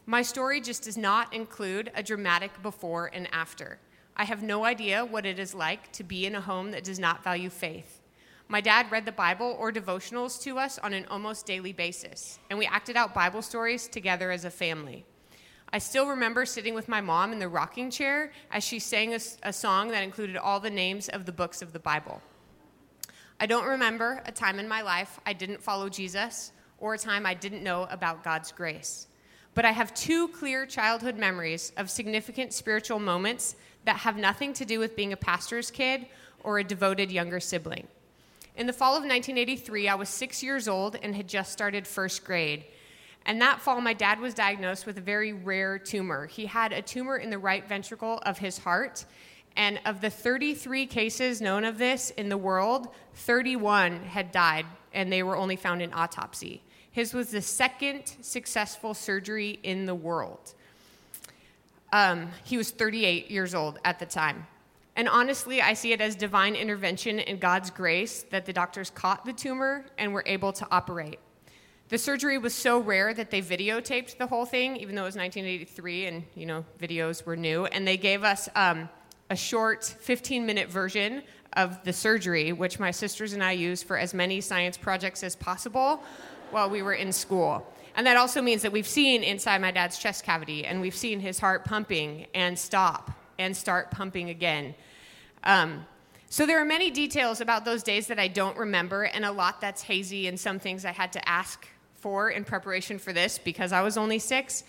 My 0.06 0.22
story 0.22 0.60
just 0.60 0.84
does 0.84 0.96
not 0.96 1.32
include 1.32 1.90
a 1.94 2.02
dramatic 2.02 2.50
before 2.62 3.10
and 3.12 3.28
after. 3.32 3.78
I 4.16 4.24
have 4.24 4.42
no 4.42 4.64
idea 4.64 5.04
what 5.04 5.26
it 5.26 5.38
is 5.38 5.54
like 5.54 5.90
to 5.92 6.04
be 6.04 6.26
in 6.26 6.34
a 6.34 6.40
home 6.40 6.70
that 6.70 6.84
does 6.84 6.98
not 6.98 7.24
value 7.24 7.50
faith. 7.50 8.00
My 8.48 8.60
dad 8.60 8.90
read 8.90 9.06
the 9.06 9.12
Bible 9.12 9.56
or 9.58 9.72
devotionals 9.72 10.40
to 10.42 10.58
us 10.58 10.78
on 10.78 10.92
an 10.92 11.06
almost 11.06 11.46
daily 11.46 11.72
basis, 11.72 12.38
and 12.50 12.58
we 12.58 12.66
acted 12.66 12.96
out 12.96 13.14
Bible 13.14 13.40
stories 13.40 13.88
together 13.88 14.30
as 14.30 14.44
a 14.44 14.50
family. 14.50 15.06
I 15.72 15.78
still 15.78 16.06
remember 16.06 16.44
sitting 16.44 16.74
with 16.74 16.88
my 16.88 17.00
mom 17.00 17.32
in 17.32 17.38
the 17.38 17.48
rocking 17.48 17.90
chair 17.90 18.32
as 18.52 18.62
she 18.62 18.78
sang 18.78 19.14
a, 19.14 19.18
a, 19.42 19.52
song 19.52 19.88
that 19.88 20.04
included 20.04 20.36
all 20.36 20.60
the 20.60 20.70
names 20.70 21.08
of 21.08 21.24
the 21.24 21.32
books 21.32 21.62
of 21.62 21.72
the 21.72 21.80
Bible. 21.80 22.22
I 23.40 23.46
don't 23.46 23.66
remember 23.66 24.22
a 24.26 24.30
time 24.30 24.60
in 24.60 24.68
my 24.68 24.82
life 24.82 25.18
I 25.26 25.32
didn't 25.32 25.62
follow 25.62 25.88
Jesus 25.88 26.52
or 26.78 26.94
a 26.94 26.98
time 26.98 27.26
I 27.26 27.34
didn't 27.34 27.64
know 27.64 27.88
about 27.90 28.22
God's 28.22 28.52
grace. 28.52 29.08
But 29.54 29.64
I 29.64 29.72
have 29.72 29.94
two 29.94 30.28
clear 30.28 30.66
childhood 30.66 31.16
memories 31.16 31.72
of 31.76 31.90
significant 31.90 32.52
spiritual 32.52 33.00
moments 33.00 33.56
that 33.84 33.96
have 33.96 34.16
nothing 34.16 34.52
to 34.52 34.64
do 34.64 34.78
with 34.78 34.94
being 34.94 35.12
a 35.12 35.16
pastor's 35.16 35.70
kid 35.70 36.06
or 36.44 36.58
a 36.58 36.64
devoted 36.64 37.10
younger 37.10 37.40
sibling. 37.40 37.88
In 38.56 38.68
the 38.68 38.73
fall 38.73 38.92
of 38.92 39.02
1983, 39.02 39.88
I 39.88 39.96
was 39.96 40.08
six 40.08 40.40
years 40.40 40.68
old 40.68 40.96
and 41.02 41.14
had 41.16 41.28
just 41.28 41.52
started 41.52 41.88
first 41.88 42.25
grade. 42.25 42.64
And 43.26 43.40
that 43.40 43.61
fall, 43.61 43.80
my 43.80 43.94
dad 43.94 44.20
was 44.20 44.32
diagnosed 44.32 44.87
with 44.87 44.96
a 44.96 45.00
very 45.00 45.32
rare 45.32 45.76
tumor. 45.76 46.26
He 46.26 46.46
had 46.46 46.73
a 46.73 46.80
tumor 46.80 47.16
in 47.16 47.30
the 47.30 47.38
right 47.38 47.66
ventricle 47.68 48.20
of 48.25 48.38
his 48.38 48.58
heart. 48.58 49.06
And 49.56 49.80
of 49.84 50.00
the 50.00 50.11
33 50.11 50.87
cases 50.87 51.40
known 51.40 51.64
of 51.64 51.78
this 51.78 52.11
in 52.11 52.28
the 52.28 52.37
world, 52.37 52.88
31 53.14 54.04
had 54.04 54.30
died, 54.30 54.66
and 54.92 55.12
they 55.12 55.23
were 55.23 55.37
only 55.37 55.56
found 55.56 55.82
in 55.82 55.92
autopsy. 55.92 56.62
His 56.92 57.12
was 57.12 57.30
the 57.30 57.42
second 57.42 58.02
successful 58.20 58.94
surgery 58.94 59.58
in 59.64 59.87
the 59.87 59.94
world. 59.94 60.54
Um, 61.92 62.28
he 62.44 62.56
was 62.56 62.70
38 62.70 63.30
years 63.30 63.52
old 63.52 63.80
at 63.84 63.99
the 63.99 64.06
time. 64.06 64.46
And 64.96 65.08
honestly, 65.08 65.60
I 65.60 65.74
see 65.74 65.92
it 65.92 66.00
as 66.00 66.14
divine 66.14 66.54
intervention 66.54 67.18
and 67.18 67.40
God's 67.40 67.70
grace 67.70 68.24
that 68.30 68.46
the 68.46 68.52
doctors 68.52 68.90
caught 68.90 69.24
the 69.24 69.32
tumor 69.32 69.86
and 69.98 70.12
were 70.12 70.22
able 70.26 70.52
to 70.52 70.66
operate. 70.70 71.18
The 71.88 71.98
surgery 71.98 72.38
was 72.38 72.54
so 72.54 72.78
rare 72.78 73.12
that 73.12 73.30
they 73.30 73.42
videotaped 73.42 74.16
the 74.16 74.26
whole 74.26 74.46
thing, 74.46 74.76
even 74.76 74.94
though 74.94 75.02
it 75.02 75.06
was 75.06 75.16
1983 75.16 76.06
and 76.06 76.24
you 76.34 76.46
know 76.46 76.64
videos 76.80 77.26
were 77.26 77.36
new. 77.36 77.66
And 77.66 77.86
they 77.86 77.96
gave 77.96 78.24
us 78.24 78.48
um, 78.54 78.88
a 79.30 79.36
short 79.36 79.82
15-minute 79.82 80.70
version 80.70 81.22
of 81.54 81.82
the 81.84 81.92
surgery, 81.92 82.52
which 82.52 82.78
my 82.78 82.90
sisters 82.90 83.32
and 83.32 83.42
I 83.42 83.52
used 83.52 83.86
for 83.86 83.98
as 83.98 84.14
many 84.14 84.40
science 84.40 84.76
projects 84.76 85.22
as 85.22 85.36
possible 85.36 86.02
while 86.50 86.70
we 86.70 86.82
were 86.82 86.94
in 86.94 87.12
school. 87.12 87.66
And 87.96 88.06
that 88.06 88.16
also 88.16 88.42
means 88.42 88.62
that 88.62 88.72
we've 88.72 88.88
seen 88.88 89.22
inside 89.22 89.60
my 89.60 89.70
dad's 89.70 89.98
chest 89.98 90.24
cavity 90.24 90.64
and 90.64 90.80
we've 90.80 90.96
seen 90.96 91.20
his 91.20 91.38
heart 91.38 91.64
pumping 91.64 92.26
and 92.34 92.58
stop 92.58 93.12
and 93.38 93.57
start 93.57 93.91
pumping 93.91 94.31
again. 94.31 94.75
Um, 95.43 95.87
so 96.29 96.47
there 96.47 96.61
are 96.61 96.64
many 96.64 96.91
details 96.91 97.41
about 97.41 97.64
those 97.64 97.83
days 97.83 98.09
that 98.09 98.19
I 98.19 98.29
don't 98.29 98.57
remember 98.57 99.05
and 99.05 99.25
a 99.25 99.31
lot 99.31 99.61
that's 99.61 99.83
hazy 99.83 100.26
and 100.26 100.38
some 100.38 100.59
things 100.59 100.85
I 100.85 100.91
had 100.91 101.12
to 101.12 101.29
ask 101.29 101.69
for 101.95 102.31
in 102.31 102.45
preparation 102.45 102.99
for 102.99 103.12
this 103.12 103.38
because 103.38 103.73
I 103.73 103.83
was 103.83 103.97
only 103.97 104.19
six. 104.19 104.64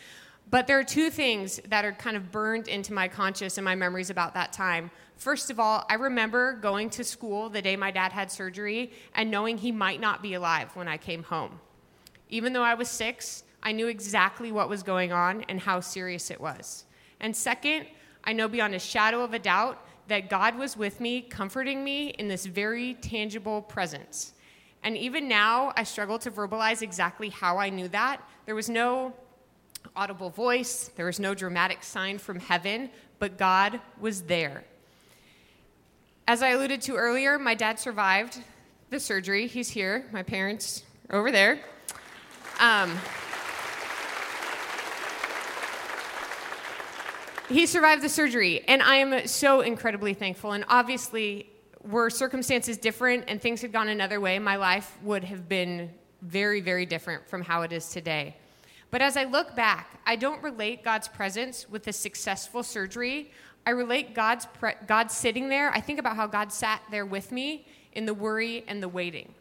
But 0.50 0.68
there 0.68 0.78
are 0.78 0.84
two 0.84 1.10
things 1.10 1.60
that 1.70 1.84
are 1.84 1.92
kind 1.92 2.16
of 2.16 2.32
burned 2.32 2.68
into 2.68 2.94
my 2.94 3.08
conscious 3.08 3.58
and 3.58 3.66
my 3.66 3.74
memories 3.74 4.10
about 4.10 4.36
that 4.36 4.54
time. 4.54 4.92
First 5.18 5.50
of 5.50 5.60
all, 5.60 5.86
I 5.90 5.96
remember 5.96 6.54
going 6.54 6.90
to 6.92 7.04
school 7.04 7.50
the 7.50 7.62
day 7.62 7.76
my 7.76 7.90
dad 7.90 8.12
had 8.12 8.32
surgery 8.32 8.92
and 9.16 9.32
knowing 9.32 9.58
he 9.58 9.72
might 9.72 10.00
not 10.00 10.22
be 10.22 10.34
alive 10.36 10.70
when 10.76 10.88
I 10.88 10.98
came 10.98 11.24
home. 11.24 11.60
Even 12.30 12.54
though 12.54 12.64
I 12.64 12.76
was 12.76 12.90
six, 12.90 13.44
I 13.64 13.72
knew 13.72 13.88
exactly 13.88 14.52
what 14.52 14.70
was 14.70 14.84
going 14.84 15.12
on 15.12 15.44
and 15.50 15.60
how 15.60 15.80
serious 15.80 16.30
it 16.30 16.40
was. 16.40 16.86
And 17.20 17.36
second, 17.36 17.88
I 18.26 18.34
know 18.34 18.48
beyond 18.48 18.76
a 18.76 18.80
shadow 18.80 19.24
of 19.24 19.34
a 19.34 19.40
doubt 19.40 19.82
that 20.08 20.30
God 20.30 20.58
was 20.58 20.78
with 20.78 21.00
me, 21.00 21.22
comforting 21.22 21.84
me 21.84 22.10
in 22.10 22.28
this 22.28 22.46
very 22.46 22.96
tangible 22.96 23.62
presence. 23.62 24.34
And 24.84 24.96
even 24.98 25.28
now, 25.28 25.74
I 25.76 25.84
struggle 25.84 26.20
to 26.20 26.32
verbalize 26.32 26.82
exactly 26.82 27.30
how 27.30 27.58
I 27.58 27.70
knew 27.70 27.88
that. 27.90 28.22
There 28.46 28.56
was 28.56 28.70
no 28.70 29.14
audible 29.96 30.30
voice, 30.30 30.90
there 30.96 31.06
was 31.06 31.20
no 31.20 31.34
dramatic 31.34 31.84
sign 31.84 32.18
from 32.18 32.40
heaven, 32.40 32.90
but 33.20 33.38
God 33.38 33.80
was 34.00 34.24
there. 34.24 34.64
As 36.28 36.42
I 36.42 36.50
alluded 36.50 36.82
to 36.82 36.96
earlier, 36.96 37.38
my 37.38 37.54
dad 37.54 37.80
survived 37.80 38.40
the 38.90 39.00
surgery. 39.00 39.48
He's 39.48 39.70
here. 39.70 40.06
My 40.12 40.24
parents 40.24 40.84
are 41.10 41.20
over 41.20 41.32
there. 41.32 41.60
Um, 42.60 42.98
he 47.50 47.66
survived 47.66 48.02
the 48.02 48.10
surgery, 48.10 48.64
and 48.68 48.82
I 48.82 48.98
am 48.98 49.28
so 49.28 49.62
incredibly 49.62 50.14
thankful. 50.14 50.54
And 50.54 50.66
obviously, 50.68 51.50
were 51.84 52.10
circumstances 52.10 52.78
different 52.78 53.26
and 53.28 53.42
things 53.42 53.62
had 53.62 53.72
gone 53.72 53.90
another 53.90 54.20
way, 54.20 54.40
my 54.40 54.56
life 54.56 54.98
would 55.04 55.24
have 55.24 55.48
been 55.48 55.92
very, 56.22 56.62
very 56.62 56.86
different 56.86 57.28
from 57.30 57.42
how 57.42 57.62
it 57.62 57.72
is 57.72 57.90
today. 57.90 58.36
But 58.92 59.02
as 59.02 59.18
I 59.18 59.26
look 59.26 59.56
back, 59.56 60.00
I 60.06 60.16
don't 60.16 60.42
relate 60.42 60.84
God's 60.84 61.08
presence 61.08 61.70
with 61.70 61.88
a 61.88 61.94
successful 61.94 62.64
surgery. 62.64 63.32
I 63.66 63.72
relate 63.72 64.14
God's 64.14 64.46
pre- 64.46 64.74
God 64.88 65.12
sitting 65.12 65.50
there. 65.50 65.70
I 65.72 65.82
think 65.82 66.00
about 66.00 66.16
how 66.16 66.28
God 66.28 66.52
sat 66.52 66.82
there 66.92 67.06
with 67.06 67.32
me 67.32 67.68
in 67.94 68.06
the 68.06 68.14
worry 68.14 68.64
and 68.68 68.82
the 68.82 68.88
waiting. 68.88 69.34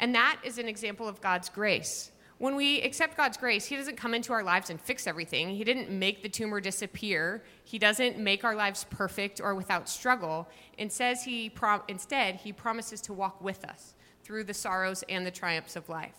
And 0.00 0.14
that 0.14 0.38
is 0.44 0.58
an 0.58 0.68
example 0.68 1.08
of 1.08 1.20
God's 1.20 1.48
grace. 1.48 2.10
When 2.38 2.54
we 2.54 2.82
accept 2.82 3.16
God's 3.16 3.38
grace, 3.38 3.66
He 3.66 3.76
doesn't 3.76 3.96
come 3.96 4.12
into 4.12 4.32
our 4.32 4.42
lives 4.42 4.68
and 4.68 4.80
fix 4.80 5.06
everything. 5.06 5.50
He 5.50 5.64
didn't 5.64 5.90
make 5.90 6.22
the 6.22 6.28
tumor 6.28 6.60
disappear. 6.60 7.42
He 7.64 7.78
doesn't 7.78 8.18
make 8.18 8.44
our 8.44 8.54
lives 8.54 8.84
perfect 8.90 9.40
or 9.40 9.54
without 9.54 9.88
struggle. 9.88 10.48
And 10.78 10.92
says 10.92 11.24
he 11.24 11.52
instead, 11.88 12.36
He 12.36 12.52
promises 12.52 13.00
to 13.02 13.14
walk 13.14 13.40
with 13.40 13.64
us 13.64 13.94
through 14.22 14.44
the 14.44 14.54
sorrows 14.54 15.02
and 15.08 15.24
the 15.24 15.30
triumphs 15.30 15.76
of 15.76 15.88
life. 15.88 16.14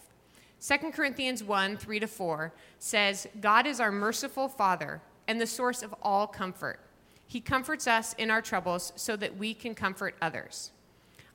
2 0.59 0.91
Corinthians 0.91 1.43
1 1.43 1.77
3 1.77 1.99
to 1.99 2.07
4 2.07 2.53
says, 2.79 3.27
God 3.39 3.67
is 3.67 3.79
our 3.79 3.91
merciful 3.91 4.47
Father 4.47 5.01
and 5.27 5.39
the 5.39 5.45
source 5.45 5.83
of 5.83 5.93
all 6.01 6.25
comfort. 6.25 6.79
He 7.27 7.41
comforts 7.41 7.85
us 7.85 8.13
in 8.13 8.31
our 8.31 8.41
troubles 8.41 8.93
so 8.95 9.15
that 9.17 9.37
we 9.37 9.53
can 9.53 9.75
comfort 9.75 10.15
others. 10.21 10.71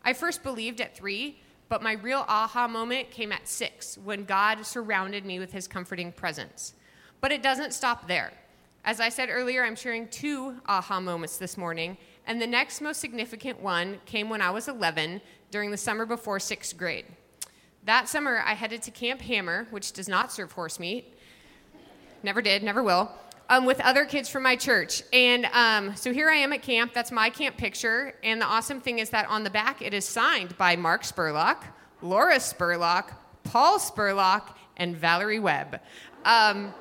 I 0.04 0.12
first 0.14 0.42
believed 0.42 0.80
at 0.80 0.96
three 0.96 1.38
but 1.68 1.82
my 1.82 1.92
real 1.92 2.24
aha 2.28 2.68
moment 2.68 3.10
came 3.10 3.32
at 3.32 3.48
six 3.48 3.96
when 3.98 4.24
God 4.24 4.66
surrounded 4.66 5.24
me 5.24 5.38
with 5.38 5.52
his 5.52 5.66
comforting 5.66 6.12
presence. 6.12 6.74
But 7.20 7.32
it 7.32 7.42
doesn't 7.42 7.72
stop 7.72 8.08
there. 8.08 8.32
As 8.84 9.00
I 9.00 9.08
said 9.08 9.28
earlier, 9.30 9.64
I'm 9.64 9.76
sharing 9.76 10.08
two 10.08 10.56
aha 10.66 11.00
moments 11.00 11.38
this 11.38 11.56
morning, 11.56 11.96
and 12.26 12.42
the 12.42 12.46
next 12.46 12.80
most 12.80 13.00
significant 13.00 13.60
one 13.60 14.00
came 14.04 14.28
when 14.28 14.42
I 14.42 14.50
was 14.50 14.68
11 14.68 15.20
during 15.50 15.70
the 15.70 15.76
summer 15.76 16.04
before 16.04 16.40
sixth 16.40 16.76
grade. 16.76 17.06
That 17.84 18.08
summer, 18.08 18.42
I 18.44 18.54
headed 18.54 18.82
to 18.82 18.90
Camp 18.90 19.20
Hammer, 19.20 19.66
which 19.70 19.92
does 19.92 20.08
not 20.08 20.32
serve 20.32 20.52
horse 20.52 20.78
meat. 20.78 21.14
Never 22.22 22.42
did, 22.42 22.62
never 22.62 22.82
will 22.82 23.10
um, 23.48 23.64
with 23.64 23.80
other 23.80 24.04
kids 24.04 24.28
from 24.28 24.42
my 24.42 24.56
church. 24.56 25.02
And 25.12 25.46
um, 25.46 25.96
so 25.96 26.12
here 26.12 26.30
I 26.30 26.36
am 26.36 26.52
at 26.52 26.62
camp. 26.62 26.92
That's 26.94 27.12
my 27.12 27.30
camp 27.30 27.56
picture. 27.56 28.14
And 28.22 28.40
the 28.40 28.46
awesome 28.46 28.80
thing 28.80 28.98
is 28.98 29.10
that 29.10 29.28
on 29.28 29.44
the 29.44 29.50
back, 29.50 29.82
it 29.82 29.94
is 29.94 30.04
signed 30.04 30.56
by 30.56 30.76
Mark 30.76 31.02
Spurlock, 31.02 31.64
Laura 32.00 32.36
Spurlock, 32.36 33.14
Paul 33.44 33.78
Spurlock, 33.78 34.54
and 34.76 34.96
Valerie 34.96 35.38
Webb. 35.38 35.80
Um, 36.24 36.72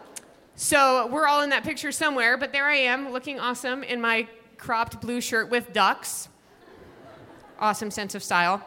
so 0.56 1.08
we're 1.08 1.28
all 1.28 1.42
in 1.42 1.50
that 1.50 1.64
picture 1.64 1.92
somewhere, 1.92 2.38
but 2.38 2.52
there 2.52 2.66
I 2.66 2.76
am 2.76 3.12
looking 3.12 3.40
awesome 3.40 3.84
in 3.84 4.00
my 4.00 4.28
cropped 4.58 5.02
blue 5.02 5.20
shirt 5.20 5.50
with 5.50 5.74
ducks. 5.74 6.30
Awesome 7.60 7.92
sense 7.92 8.16
of 8.16 8.24
style. 8.24 8.66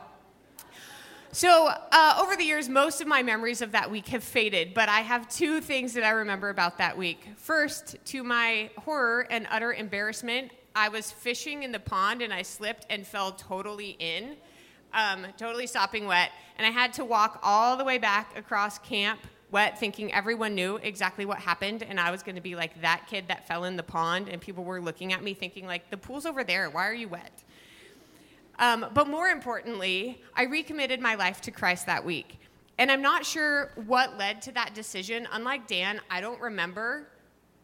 So, 1.35 1.67
uh, 1.67 2.19
over 2.23 2.37
the 2.37 2.45
years, 2.45 2.69
most 2.69 3.01
of 3.01 3.09
my 3.09 3.21
memories 3.21 3.61
of 3.61 3.73
that 3.73 3.91
week 3.91 4.07
have 4.11 4.23
faded, 4.23 4.73
but 4.73 4.89
I 4.89 5.01
have 5.01 5.29
two 5.29 5.61
things 5.61 5.93
that 5.95 6.05
I 6.05 6.11
remember 6.11 6.49
about 6.49 6.79
that 6.79 6.97
week. 6.97 7.27
First, 7.35 7.97
to 8.05 8.23
my 8.23 8.71
horror 8.79 9.27
and 9.29 9.49
utter 9.51 9.73
embarrassment, 9.73 10.53
I 10.77 10.91
was 10.91 11.11
fishing 11.11 11.65
in 11.65 11.73
the 11.73 11.81
pond 11.81 12.23
and 12.23 12.33
I 12.33 12.43
slipped 12.43 12.87
and 12.89 13.05
fell 13.05 13.33
totally 13.33 13.97
in, 13.99 14.37
um, 14.93 15.27
totally 15.37 15.67
sopping 15.67 16.07
wet. 16.07 16.31
And 16.57 16.65
I 16.65 16.71
had 16.71 16.93
to 16.93 17.05
walk 17.05 17.41
all 17.43 17.77
the 17.77 17.85
way 17.85 17.99
back 17.99 18.39
across 18.39 18.79
camp 18.79 19.19
wet, 19.51 19.77
thinking 19.77 20.15
everyone 20.15 20.55
knew 20.55 20.77
exactly 20.85 21.27
what 21.27 21.39
happened, 21.39 21.83
and 21.83 21.99
I 21.99 22.13
was 22.13 22.23
going 22.23 22.37
to 22.37 22.43
be 22.43 22.55
like 22.55 22.81
that 22.81 23.09
kid 23.09 23.27
that 23.27 23.49
fell 23.49 23.65
in 23.65 23.75
the 23.75 23.83
pond, 23.83 24.29
and 24.29 24.41
people 24.41 24.63
were 24.63 24.81
looking 24.81 25.13
at 25.13 25.23
me 25.23 25.35
thinking, 25.35 25.67
like, 25.67 25.91
the 25.91 25.97
pool's 25.97 26.27
over 26.27 26.45
there, 26.45 26.71
why 26.71 26.87
are 26.87 26.95
you 26.95 27.09
wet? 27.09 27.43
Um, 28.59 28.87
but 28.95 29.09
more 29.09 29.29
importantly, 29.29 30.23
I 30.35 30.45
recommitted 30.45 31.01
my 31.01 31.15
life 31.15 31.41
to 31.43 31.51
Christ 31.51 31.87
that 31.87 32.05
week. 32.05 32.39
And 32.79 32.91
I'm 32.91 33.03
not 33.03 33.25
sure 33.25 33.71
what 33.87 34.19
led 34.19 34.43
to 34.43 34.53
that 34.53 34.75
decision. 34.75 35.29
Unlike 35.33 35.69
Dan, 35.69 36.01
I 36.11 36.21
don't 36.21 36.41
remember 36.41 37.09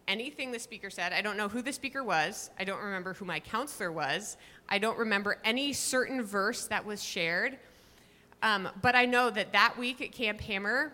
anything 0.07 0.51
the 0.53 0.59
speaker 0.59 0.91
said. 0.91 1.13
I 1.13 1.21
don't 1.21 1.37
know 1.37 1.49
who 1.49 1.63
the 1.63 1.73
speaker 1.73 2.03
was. 2.03 2.51
I 2.59 2.65
don't 2.65 2.83
remember 2.83 3.15
who 3.15 3.25
my 3.25 3.41
counselor 3.41 3.93
was. 3.93 4.37
I 4.69 4.79
don't 4.79 4.99
remember 4.99 5.39
any 5.45 5.73
certain 5.73 6.23
verse 6.23 6.67
that 6.67 6.85
was 6.85 7.03
shared. 7.03 7.59
Um, 8.43 8.69
but 8.83 8.95
I 8.95 9.05
know 9.05 9.31
that 9.31 9.53
that 9.53 9.77
week 9.79 10.01
at 10.01 10.13
Camp 10.13 10.41
Hammer, 10.41 10.93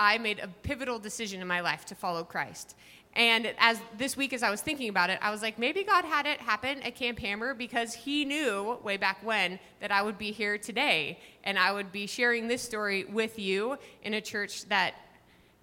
I 0.00 0.16
made 0.16 0.38
a 0.38 0.48
pivotal 0.48 0.98
decision 0.98 1.42
in 1.42 1.46
my 1.46 1.60
life 1.60 1.84
to 1.86 1.94
follow 1.94 2.24
Christ. 2.24 2.74
And 3.14 3.52
as 3.58 3.78
this 3.98 4.16
week, 4.16 4.32
as 4.32 4.42
I 4.42 4.50
was 4.50 4.62
thinking 4.62 4.88
about 4.88 5.10
it, 5.10 5.18
I 5.20 5.30
was 5.30 5.42
like, 5.42 5.58
maybe 5.58 5.84
God 5.84 6.06
had 6.06 6.24
it 6.24 6.40
happen 6.40 6.80
at 6.82 6.96
Camp 6.96 7.18
Hammer 7.18 7.52
because 7.52 7.92
He 7.92 8.24
knew 8.24 8.78
way 8.82 8.96
back 8.96 9.18
when 9.22 9.58
that 9.80 9.90
I 9.90 10.00
would 10.00 10.16
be 10.16 10.32
here 10.32 10.56
today 10.56 11.18
and 11.44 11.58
I 11.58 11.70
would 11.72 11.92
be 11.92 12.06
sharing 12.06 12.48
this 12.48 12.62
story 12.62 13.04
with 13.04 13.38
you 13.38 13.76
in 14.02 14.14
a 14.14 14.22
church 14.22 14.64
that 14.70 14.94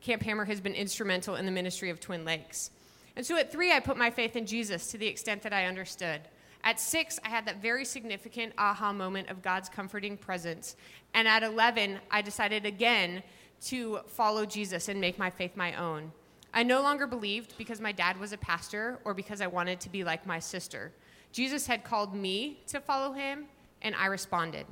Camp 0.02 0.21
Hammer 0.21 0.45
has 0.45 0.62
been 0.62 0.76
instrumental 0.76 1.36
in 1.36 1.47
the 1.47 1.52
ministry 1.52 1.89
of 1.89 2.00
Twin 2.00 2.23
Lakes. 2.23 2.69
And 3.15 3.26
so 3.26 3.38
at 3.38 3.52
three, 3.52 3.71
I 3.71 3.80
put 3.80 3.97
my 3.97 4.12
faith 4.12 4.36
in 4.36 4.45
Jesus 4.45 4.91
to 4.91 5.00
the 5.00 5.08
extent 5.08 5.41
that 5.41 5.54
I 5.54 5.65
understood. 5.65 6.21
At 6.63 6.80
six, 6.80 7.19
I 7.26 7.30
had 7.30 7.47
that 7.47 7.60
very 7.60 7.86
significant 7.86 8.54
aha 8.60 8.93
moment 8.93 9.30
of 9.30 9.41
God's 9.41 9.67
comforting 9.67 10.15
presence. 10.15 10.76
And 11.15 11.28
at 11.28 11.41
11, 11.41 11.97
I 12.12 12.21
decided 12.21 12.67
again 12.67 13.23
to 13.65 14.00
follow 14.08 14.46
Jesus 14.46 14.88
and 14.89 15.02
make 15.02 15.17
my 15.17 15.30
faith 15.30 15.56
my 15.56 15.76
own. 15.76 16.12
I 16.54 16.63
no 16.63 16.82
longer 16.82 17.08
believed 17.08 17.58
because 17.58 17.82
my 17.82 17.91
dad 17.91 18.20
was 18.20 18.34
a 18.34 18.38
pastor 18.38 19.00
or 19.04 19.13
because 19.13 19.41
I 19.41 19.48
wanted 19.48 19.80
to 19.82 19.89
be 19.89 20.04
like 20.04 20.26
my 20.26 20.39
sister. 20.39 20.91
Jesus 21.32 21.67
had 21.67 21.84
called 21.84 22.15
me 22.15 22.62
to 22.67 22.80
follow 22.80 23.13
him, 23.13 23.46
and 23.82 23.93
I 23.96 24.08
responded. 24.08 24.65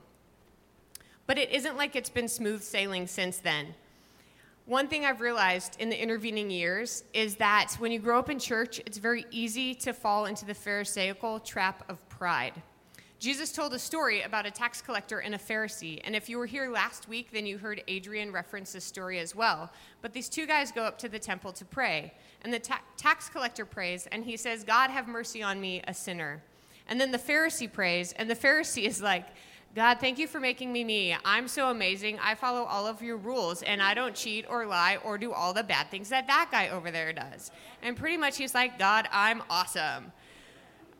But 1.28 1.38
it 1.38 1.52
isn't 1.52 1.78
like 1.78 1.95
it's 1.95 2.10
been 2.10 2.28
smooth 2.28 2.62
sailing 2.63 3.08
since 3.08 3.38
then. 3.38 3.76
One 4.65 4.88
thing 4.88 5.06
I've 5.06 5.21
realized 5.21 5.80
in 5.80 5.89
the 5.89 6.02
intervening 6.02 6.50
years 6.50 7.04
is 7.13 7.36
that 7.36 7.76
when 7.78 7.91
you 7.91 8.00
grow 8.00 8.17
up 8.17 8.32
in 8.32 8.39
church, 8.39 8.80
it's 8.86 8.98
very 8.98 9.26
easy 9.30 9.76
to 9.76 9.93
fall 9.93 10.26
into 10.26 10.45
the 10.45 10.56
Pharisaical 10.56 11.39
trap 11.39 11.88
of 11.88 12.08
pride. 12.10 12.54
Jesus 13.19 13.51
told 13.51 13.73
a 13.73 13.80
story 13.80 14.23
about 14.23 14.45
a 14.45 14.51
tax 14.51 14.82
collector 14.82 15.19
and 15.19 15.34
a 15.36 15.38
Pharisee. 15.38 16.01
And 16.04 16.15
if 16.15 16.30
you 16.30 16.38
were 16.38 16.45
here 16.45 16.69
last 16.69 17.08
week, 17.08 17.30
then 17.32 17.45
you 17.45 17.58
heard 17.58 17.82
Adrian 17.88 18.32
reference 18.32 18.73
this 18.73 18.84
story 18.84 19.19
as 19.19 19.34
well. 19.34 19.71
But 20.01 20.13
these 20.13 20.28
two 20.28 20.45
guys 20.45 20.71
go 20.71 20.84
up 20.84 20.97
to 20.99 21.10
the 21.10 21.19
temple 21.19 21.54
to 21.54 21.65
pray. 21.65 22.13
And 22.43 22.54
the 22.54 22.60
ta- 22.60 22.82
tax 22.97 23.30
collector 23.30 23.65
prays, 23.65 24.08
and 24.12 24.23
he 24.25 24.36
says, 24.38 24.63
God, 24.63 24.89
have 24.89 25.08
mercy 25.08 25.41
on 25.41 25.62
me, 25.62 25.82
a 25.88 25.93
sinner. 25.93 26.43
And 26.88 26.99
then 26.99 27.12
the 27.12 27.17
Pharisee 27.17 27.71
prays, 27.71 28.12
and 28.13 28.30
the 28.30 28.36
Pharisee 28.36 28.84
is 28.84 29.01
like, 29.01 29.28
God, 29.75 29.99
thank 29.99 30.19
you 30.19 30.28
for 30.28 30.39
making 30.39 30.71
me 30.71 30.84
me. 30.84 31.17
I'm 31.25 31.47
so 31.47 31.69
amazing. 31.69 32.17
I 32.21 32.36
follow 32.36 32.63
all 32.63 32.88
of 32.88 33.01
your 33.01 33.17
rules, 33.17 33.62
and 33.63 33.82
I 33.82 33.93
don't 33.93 34.15
cheat 34.15 34.45
or 34.47 34.65
lie 34.65 34.97
or 35.04 35.17
do 35.17 35.34
all 35.34 35.54
the 35.54 35.63
bad 35.63 35.89
things 35.89 36.10
that 36.10 36.28
that 36.28 36.49
guy 36.51 36.69
over 36.69 36.91
there 36.91 37.12
does. 37.12 37.51
And 37.82 37.97
pretty 37.97 38.17
much 38.17 38.38
he's 38.38 38.54
like, 38.54 38.78
God, 38.78 39.08
I'm 39.12 39.41
awesome. 39.49 40.12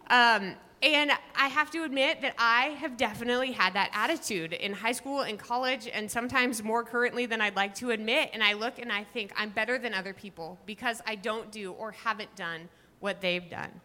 Um, 0.10 0.56
and 0.86 1.12
I 1.36 1.48
have 1.48 1.71
to 1.71 1.84
admit 1.84 2.21
that 2.21 2.36
I 2.38 2.65
have 2.80 2.95
definitely 2.95 3.52
had 3.52 3.74
that 3.74 3.89
attitude 3.91 4.54
in 4.54 4.71
high 4.71 4.91
school 4.91 5.21
and 5.21 5.39
college, 5.39 5.89
and 5.91 6.10
sometimes 6.10 6.63
more 6.63 6.84
currently 6.84 7.26
than 7.26 7.41
I'd 7.41 7.56
like 7.56 7.74
to 7.76 7.89
admit. 7.89 8.30
And 8.34 8.43
I 8.43 8.54
look 8.54 8.78
and 8.78 8.91
I 8.91 9.04
think 9.04 9.34
I'm 9.36 9.50
better 9.50 9.80
than 9.80 9.95
other 9.95 10.13
people 10.13 10.60
because 10.67 11.02
I 11.08 11.15
don't 11.15 11.52
do 11.52 11.71
or 11.71 11.91
haven't 11.91 12.36
done 12.36 12.69
what 13.00 13.19
they've 13.19 13.50
done. 13.50 13.82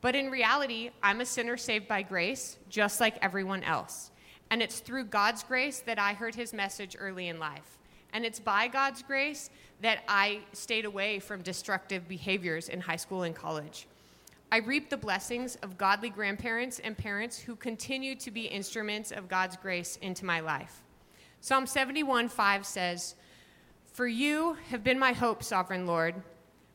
But 0.00 0.16
in 0.16 0.32
reality, 0.32 0.90
I'm 1.00 1.20
a 1.20 1.26
sinner 1.26 1.56
saved 1.56 1.86
by 1.86 2.02
grace, 2.02 2.58
just 2.68 3.00
like 3.00 3.16
everyone 3.22 3.62
else. 3.62 4.10
And 4.50 4.60
it's 4.60 4.80
through 4.80 5.04
God's 5.04 5.44
grace 5.44 5.78
that 5.86 6.00
I 6.00 6.12
heard 6.12 6.34
his 6.34 6.52
message 6.52 6.96
early 6.98 7.28
in 7.28 7.38
life. 7.38 7.78
And 8.12 8.24
it's 8.26 8.40
by 8.40 8.66
God's 8.66 9.04
grace 9.04 9.48
that 9.80 10.02
I 10.08 10.40
stayed 10.52 10.86
away 10.86 11.20
from 11.20 11.42
destructive 11.42 12.08
behaviors 12.08 12.68
in 12.68 12.80
high 12.80 12.96
school 12.96 13.22
and 13.22 13.34
college. 13.34 13.86
I 14.52 14.58
reap 14.58 14.90
the 14.90 14.98
blessings 14.98 15.56
of 15.62 15.78
godly 15.78 16.10
grandparents 16.10 16.78
and 16.78 16.94
parents 16.94 17.38
who 17.38 17.56
continue 17.56 18.14
to 18.16 18.30
be 18.30 18.42
instruments 18.42 19.10
of 19.10 19.26
God's 19.26 19.56
grace 19.56 19.96
into 20.02 20.26
my 20.26 20.40
life. 20.40 20.82
Psalm 21.40 21.66
71 21.66 22.28
5 22.28 22.66
says, 22.66 23.14
For 23.94 24.06
you 24.06 24.58
have 24.68 24.84
been 24.84 24.98
my 24.98 25.14
hope, 25.14 25.42
sovereign 25.42 25.86
Lord, 25.86 26.16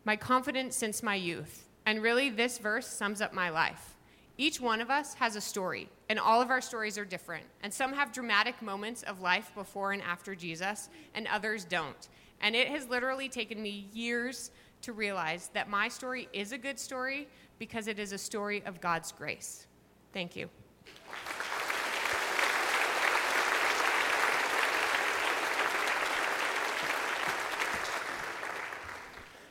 my 0.06 0.16
confidence 0.16 0.76
since 0.76 1.04
my 1.04 1.14
youth. 1.14 1.70
And 1.86 2.02
really, 2.02 2.32
this 2.32 2.58
verse 2.58 2.88
sums 2.88 3.22
up 3.22 3.32
my 3.32 3.50
life. 3.50 3.96
Each 4.40 4.60
one 4.60 4.82
of 4.82 4.90
us 4.90 5.14
has 5.14 5.36
a 5.36 5.42
story, 5.42 5.88
and 6.10 6.18
all 6.18 6.42
of 6.42 6.50
our 6.50 6.62
stories 6.62 6.98
are 6.98 7.06
different. 7.06 7.46
And 7.62 7.72
some 7.72 7.94
have 7.94 8.12
dramatic 8.12 8.60
moments 8.60 9.04
of 9.04 9.22
life 9.22 9.52
before 9.54 9.92
and 9.92 10.02
after 10.02 10.34
Jesus, 10.34 10.90
and 11.14 11.28
others 11.28 11.64
don't. 11.64 12.10
And 12.42 12.56
it 12.56 12.70
has 12.70 12.90
literally 12.90 13.30
taken 13.30 13.62
me 13.62 13.88
years 13.94 14.50
to 14.82 14.94
realize 14.94 15.50
that 15.54 15.70
my 15.70 15.88
story 15.88 16.28
is 16.34 16.52
a 16.52 16.58
good 16.58 16.80
story 16.80 17.28
because 17.60 17.88
it 17.88 18.00
is 18.00 18.12
a 18.12 18.18
story 18.18 18.64
of 18.66 18.80
God's 18.82 19.12
grace. 19.12 19.68
Thank 20.14 20.36
you. 20.36 20.50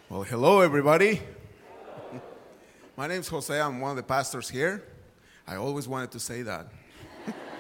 Well, 0.09 0.23
hello, 0.23 0.61
everybody. 0.61 1.21
My 2.97 3.07
name's 3.07 3.29
Jose. 3.29 3.61
I'm 3.61 3.81
one 3.81 3.91
of 3.91 3.97
the 3.97 4.03
pastors 4.03 4.49
here. 4.49 4.83
I 5.47 5.57
always 5.57 5.89
wanted 5.89 6.13
to 6.13 6.21
say 6.21 6.43
that. 6.43 6.69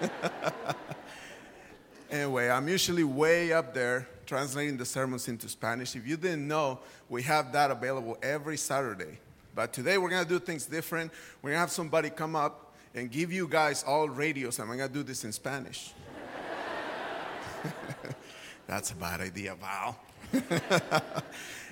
anyway, 2.11 2.49
I'm 2.49 2.69
usually 2.69 3.05
way 3.05 3.53
up 3.53 3.75
there 3.75 4.09
translating 4.27 4.77
the 4.77 4.85
sermons 4.85 5.29
into 5.29 5.49
Spanish. 5.49 5.97
If 5.97 6.07
you 6.07 6.17
didn't 6.17 6.47
know, 6.47 6.81
we 7.09 7.23
have 7.23 7.53
that 7.53 7.71
available 7.71 8.17
every 8.23 8.57
Saturday. 8.57 9.19
But 9.57 9.73
today 9.73 9.97
we're 9.97 10.11
going 10.11 10.23
to 10.23 10.29
do 10.29 10.39
things 10.39 10.67
different. 10.67 11.11
We're 11.41 11.53
going 11.53 11.57
to 11.57 11.61
have 11.61 11.71
somebody 11.71 12.11
come 12.11 12.37
up 12.37 12.75
and 12.95 13.11
give 13.11 13.33
you 13.33 13.49
guys 13.49 13.83
all 13.85 14.07
radios, 14.07 14.59
and 14.59 14.71
I'm 14.71 14.77
going 14.77 14.89
to 14.89 14.95
do 14.95 15.03
this 15.03 15.25
in 15.25 15.33
Spanish. 15.33 15.95
That's 18.67 18.91
a 18.91 18.95
bad 18.95 19.23
idea, 19.23 19.55
Val. 19.55 19.99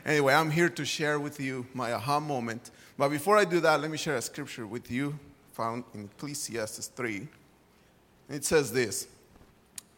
anyway, 0.06 0.32
I'm 0.32 0.50
here 0.50 0.70
to 0.70 0.84
share 0.86 1.20
with 1.20 1.38
you 1.38 1.66
my 1.74 1.92
aha 1.92 2.20
moment. 2.20 2.70
But 2.96 3.10
before 3.10 3.36
I 3.36 3.44
do 3.44 3.60
that, 3.60 3.78
let 3.82 3.90
me 3.90 3.98
share 3.98 4.16
a 4.16 4.22
scripture 4.22 4.66
with 4.66 4.90
you 4.90 5.18
found 5.52 5.84
in 5.92 6.04
Ecclesiastes 6.16 6.86
3. 6.86 7.28
It 8.30 8.46
says 8.46 8.72
this 8.72 9.08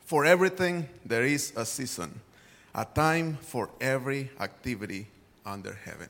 For 0.00 0.24
everything 0.24 0.88
there 1.04 1.24
is 1.24 1.52
a 1.54 1.64
season, 1.64 2.20
a 2.74 2.84
time 2.84 3.38
for 3.40 3.70
every 3.80 4.30
activity 4.40 5.06
under 5.44 5.72
heaven. 5.84 6.08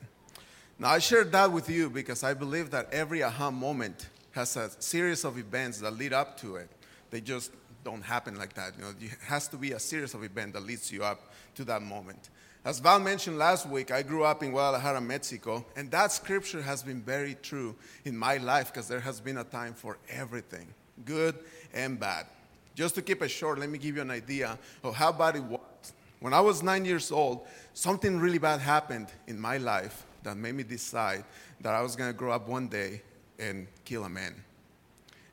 Now, 0.79 0.89
I 0.89 0.99
shared 0.99 1.31
that 1.31 1.51
with 1.51 1.69
you 1.69 1.89
because 1.89 2.23
I 2.23 2.35
believe 2.35 2.69
that 2.69 2.93
every 2.93 3.23
aha 3.23 3.49
moment 3.49 4.09
has 4.31 4.55
a 4.55 4.69
series 4.79 5.25
of 5.25 5.39
events 5.39 5.79
that 5.79 5.97
lead 5.97 6.13
up 6.13 6.39
to 6.41 6.57
it. 6.57 6.69
They 7.09 7.19
just 7.19 7.51
don't 7.83 8.03
happen 8.03 8.37
like 8.37 8.53
that. 8.53 8.73
You 8.77 8.83
know, 8.83 8.89
it 9.01 9.17
has 9.25 9.47
to 9.47 9.57
be 9.57 9.71
a 9.71 9.79
series 9.79 10.13
of 10.13 10.23
events 10.23 10.53
that 10.53 10.63
leads 10.63 10.91
you 10.91 11.03
up 11.03 11.31
to 11.55 11.63
that 11.65 11.81
moment. 11.81 12.29
As 12.63 12.77
Val 12.77 12.99
mentioned 12.99 13.39
last 13.39 13.67
week, 13.67 13.89
I 13.89 14.03
grew 14.03 14.23
up 14.23 14.43
in 14.43 14.51
Guadalajara, 14.51 15.01
Mexico, 15.01 15.65
and 15.75 15.89
that 15.89 16.11
scripture 16.11 16.61
has 16.61 16.83
been 16.83 17.01
very 17.01 17.35
true 17.41 17.73
in 18.05 18.15
my 18.15 18.37
life 18.37 18.71
because 18.71 18.87
there 18.87 18.99
has 18.99 19.19
been 19.19 19.37
a 19.37 19.43
time 19.43 19.73
for 19.73 19.97
everything, 20.09 20.67
good 21.05 21.35
and 21.73 21.99
bad. 21.99 22.27
Just 22.75 22.93
to 22.95 23.01
keep 23.01 23.23
it 23.23 23.29
short, 23.29 23.57
let 23.57 23.69
me 23.69 23.79
give 23.79 23.95
you 23.95 24.01
an 24.03 24.11
idea 24.11 24.59
of 24.83 24.95
how 24.95 25.11
bad 25.11 25.37
it 25.37 25.43
was. 25.43 25.93
When 26.19 26.33
I 26.33 26.41
was 26.41 26.61
nine 26.61 26.85
years 26.85 27.11
old, 27.11 27.47
something 27.73 28.19
really 28.19 28.37
bad 28.37 28.59
happened 28.59 29.07
in 29.25 29.39
my 29.39 29.57
life 29.57 30.05
that 30.27 30.35
made 30.35 30.55
me 30.55 30.63
decide 30.63 31.23
that 31.61 31.73
I 31.73 31.81
was 31.81 31.95
going 31.95 32.11
to 32.11 32.17
grow 32.17 32.33
up 32.33 32.49
one 32.49 32.67
day 32.67 33.01
and 33.39 33.65
kill 33.85 34.03
a 34.03 34.09
man. 34.09 34.35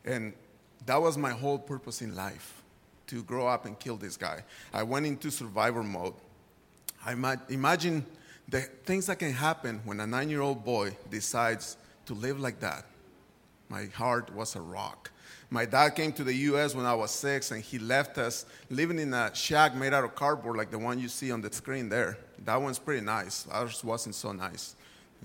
And 0.05 0.33
that 0.87 1.03
was 1.03 1.19
my 1.19 1.31
whole 1.31 1.59
purpose 1.59 2.01
in 2.01 2.15
life 2.15 2.63
to 3.09 3.25
grow 3.25 3.49
up 3.49 3.67
and 3.67 3.77
kill 3.79 3.97
this 3.97 4.17
guy. 4.17 4.45
I 4.73 4.85
went 4.85 5.07
into 5.07 5.31
survivor 5.31 5.83
mode. 5.83 6.15
I 7.05 7.13
imagine 7.49 8.07
the 8.49 8.61
things 8.61 9.07
that 9.07 9.19
can 9.19 9.33
happen 9.33 9.81
when 9.85 9.99
a 9.99 10.07
nine 10.07 10.31
year 10.31 10.43
old 10.43 10.65
boy 10.65 10.97
decides 11.11 11.77
to 12.07 12.15
live 12.15 12.39
like 12.39 12.61
that. 12.61 12.85
My 13.69 13.87
heart 13.87 14.33
was 14.33 14.55
a 14.55 14.61
rock. 14.61 15.11
My 15.51 15.65
dad 15.65 15.91
came 15.91 16.13
to 16.13 16.25
the 16.25 16.35
US 16.35 16.75
when 16.75 16.87
I 16.87 16.95
was 16.95 17.11
six 17.11 17.51
and 17.51 17.63
he 17.63 17.79
left 17.79 18.17
us 18.19 18.47
living 18.71 18.99
in 18.99 19.13
a 19.13 19.35
shack 19.35 19.75
made 19.75 19.93
out 19.93 20.05
of 20.05 20.15
cardboard 20.15 20.57
like 20.57 20.71
the 20.71 20.79
one 20.79 20.99
you 21.01 21.09
see 21.09 21.33
on 21.33 21.41
the 21.41 21.53
screen 21.53 21.89
there. 21.89 22.17
That 22.45 22.61
one's 22.61 22.79
pretty 22.79 23.05
nice. 23.05 23.47
Ours 23.51 23.83
wasn't 23.83 24.15
so 24.15 24.33
nice. 24.33 24.77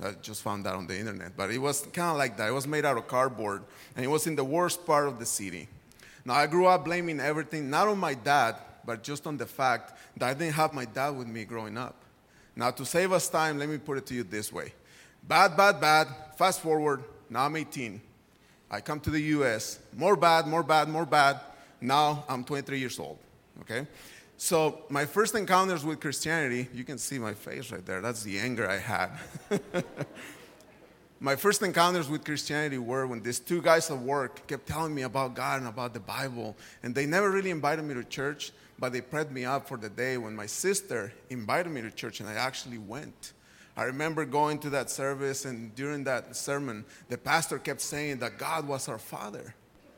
I 0.02 0.12
just 0.22 0.42
found 0.42 0.66
that 0.66 0.76
on 0.76 0.88
the 0.88 0.98
internet. 0.98 1.36
But 1.36 1.52
it 1.52 1.58
was 1.58 1.82
kind 1.94 2.12
of 2.12 2.18
like 2.18 2.38
that. 2.38 2.50
It 2.50 2.54
was 2.54 2.68
made 2.68 2.86
out 2.86 2.98
of 2.98 3.08
cardboard, 3.08 3.64
and 3.96 4.06
it 4.06 4.08
was 4.08 4.28
in 4.28 4.36
the 4.36 4.44
worst 4.44 4.86
part 4.86 5.08
of 5.08 5.20
the 5.20 5.26
city. 5.26 5.68
Now, 6.26 6.36
I 6.36 6.48
grew 6.48 6.68
up 6.68 6.86
blaming 6.86 7.20
everything, 7.20 7.70
not 7.70 7.88
on 7.88 7.98
my 7.98 8.14
dad, 8.14 8.56
but 8.86 9.04
just 9.04 9.28
on 9.28 9.38
the 9.38 9.46
fact 9.46 9.94
that 10.18 10.30
I 10.30 10.34
didn't 10.34 10.54
have 10.54 10.74
my 10.74 10.86
dad 10.86 11.10
with 11.10 11.28
me 11.28 11.44
growing 11.44 11.78
up. 11.78 11.96
Now, 12.56 12.72
to 12.72 12.86
save 12.86 13.12
us 13.12 13.30
time, 13.30 13.58
let 13.60 13.70
me 13.70 13.78
put 13.78 13.98
it 13.98 14.06
to 14.08 14.14
you 14.14 14.24
this 14.24 14.52
way 14.52 14.74
bad, 15.28 15.56
bad, 15.56 15.80
bad. 15.80 16.08
Fast 16.38 16.62
forward, 16.62 17.04
now 17.30 17.46
I'm 17.46 17.56
18. 17.56 18.02
I 18.72 18.82
come 18.82 19.00
to 19.02 19.10
the 19.10 19.22
US, 19.38 19.80
more 19.96 20.16
bad, 20.16 20.48
more 20.48 20.64
bad, 20.64 20.90
more 20.90 21.06
bad. 21.06 21.40
Now 21.82 22.26
I'm 22.28 22.44
23 22.44 22.80
years 22.80 23.00
old, 23.00 23.18
okay? 23.62 23.88
So, 24.42 24.84
my 24.88 25.06
first 25.06 25.36
encounters 25.36 25.84
with 25.84 26.00
Christianity, 26.00 26.70
you 26.74 26.86
can 26.86 26.98
see 26.98 27.20
my 27.20 27.34
face 27.34 27.74
right 27.74 27.86
there. 27.86 28.00
That's 28.00 28.24
the 28.24 28.40
anger 28.40 28.70
I 28.70 28.78
had. 28.78 29.10
My 31.22 31.36
first 31.36 31.62
encounters 31.62 32.08
with 32.08 32.24
Christianity 32.24 32.78
were 32.78 33.06
when 33.06 33.22
these 33.22 33.40
two 33.40 33.62
guys 33.62 33.92
at 33.92 33.98
work 33.98 34.48
kept 34.48 34.66
telling 34.66 34.96
me 34.96 35.02
about 35.02 35.36
God 35.36 35.60
and 35.60 35.68
about 35.68 35.94
the 35.94 36.00
Bible. 36.00 36.56
And 36.82 36.96
they 36.96 37.06
never 37.06 37.30
really 37.30 37.50
invited 37.50 37.84
me 37.84 37.94
to 37.96 38.06
church, 38.06 38.54
but 38.80 38.94
they 38.94 39.02
prepped 39.02 39.32
me 39.32 39.44
up 39.44 39.68
for 39.68 39.76
the 39.76 39.90
day 39.90 40.18
when 40.18 40.34
my 40.34 40.46
sister 40.46 41.12
invited 41.30 41.74
me 41.74 41.82
to 41.82 41.92
church 41.92 42.22
and 42.22 42.30
I 42.30 42.36
actually 42.36 42.78
went. 42.78 43.34
I 43.76 43.84
remember 43.84 44.24
going 44.24 44.60
to 44.60 44.70
that 44.70 44.90
service, 44.90 45.44
and 45.44 45.76
during 45.76 46.06
that 46.06 46.34
sermon, 46.38 46.86
the 47.10 47.18
pastor 47.18 47.60
kept 47.60 47.82
saying 47.82 48.20
that 48.20 48.38
God 48.38 48.66
was 48.66 48.88
our 48.88 49.00
Father. 49.00 49.54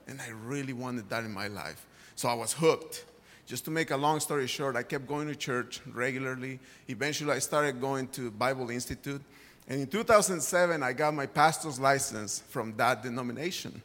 And 0.07 0.19
I 0.19 0.29
really 0.29 0.73
wanted 0.73 1.07
that 1.11 1.23
in 1.23 1.31
my 1.31 1.47
life. 1.47 1.85
So 2.15 2.29
I 2.29 2.33
was 2.33 2.53
hooked. 2.53 3.05
Just 3.51 3.65
to 3.65 3.71
make 3.71 3.91
a 3.91 3.97
long 3.97 4.21
story 4.21 4.47
short, 4.47 4.77
I 4.77 4.83
kept 4.83 5.05
going 5.05 5.27
to 5.27 5.35
church 5.35 5.81
regularly. 5.91 6.57
Eventually, 6.87 7.33
I 7.33 7.39
started 7.39 7.81
going 7.81 8.07
to 8.15 8.31
Bible 8.31 8.69
Institute. 8.69 9.21
And 9.67 9.81
in 9.81 9.87
2007, 9.87 10.81
I 10.81 10.93
got 10.93 11.13
my 11.13 11.25
pastor's 11.25 11.77
license 11.77 12.39
from 12.47 12.73
that 12.77 13.03
denomination. 13.03 13.81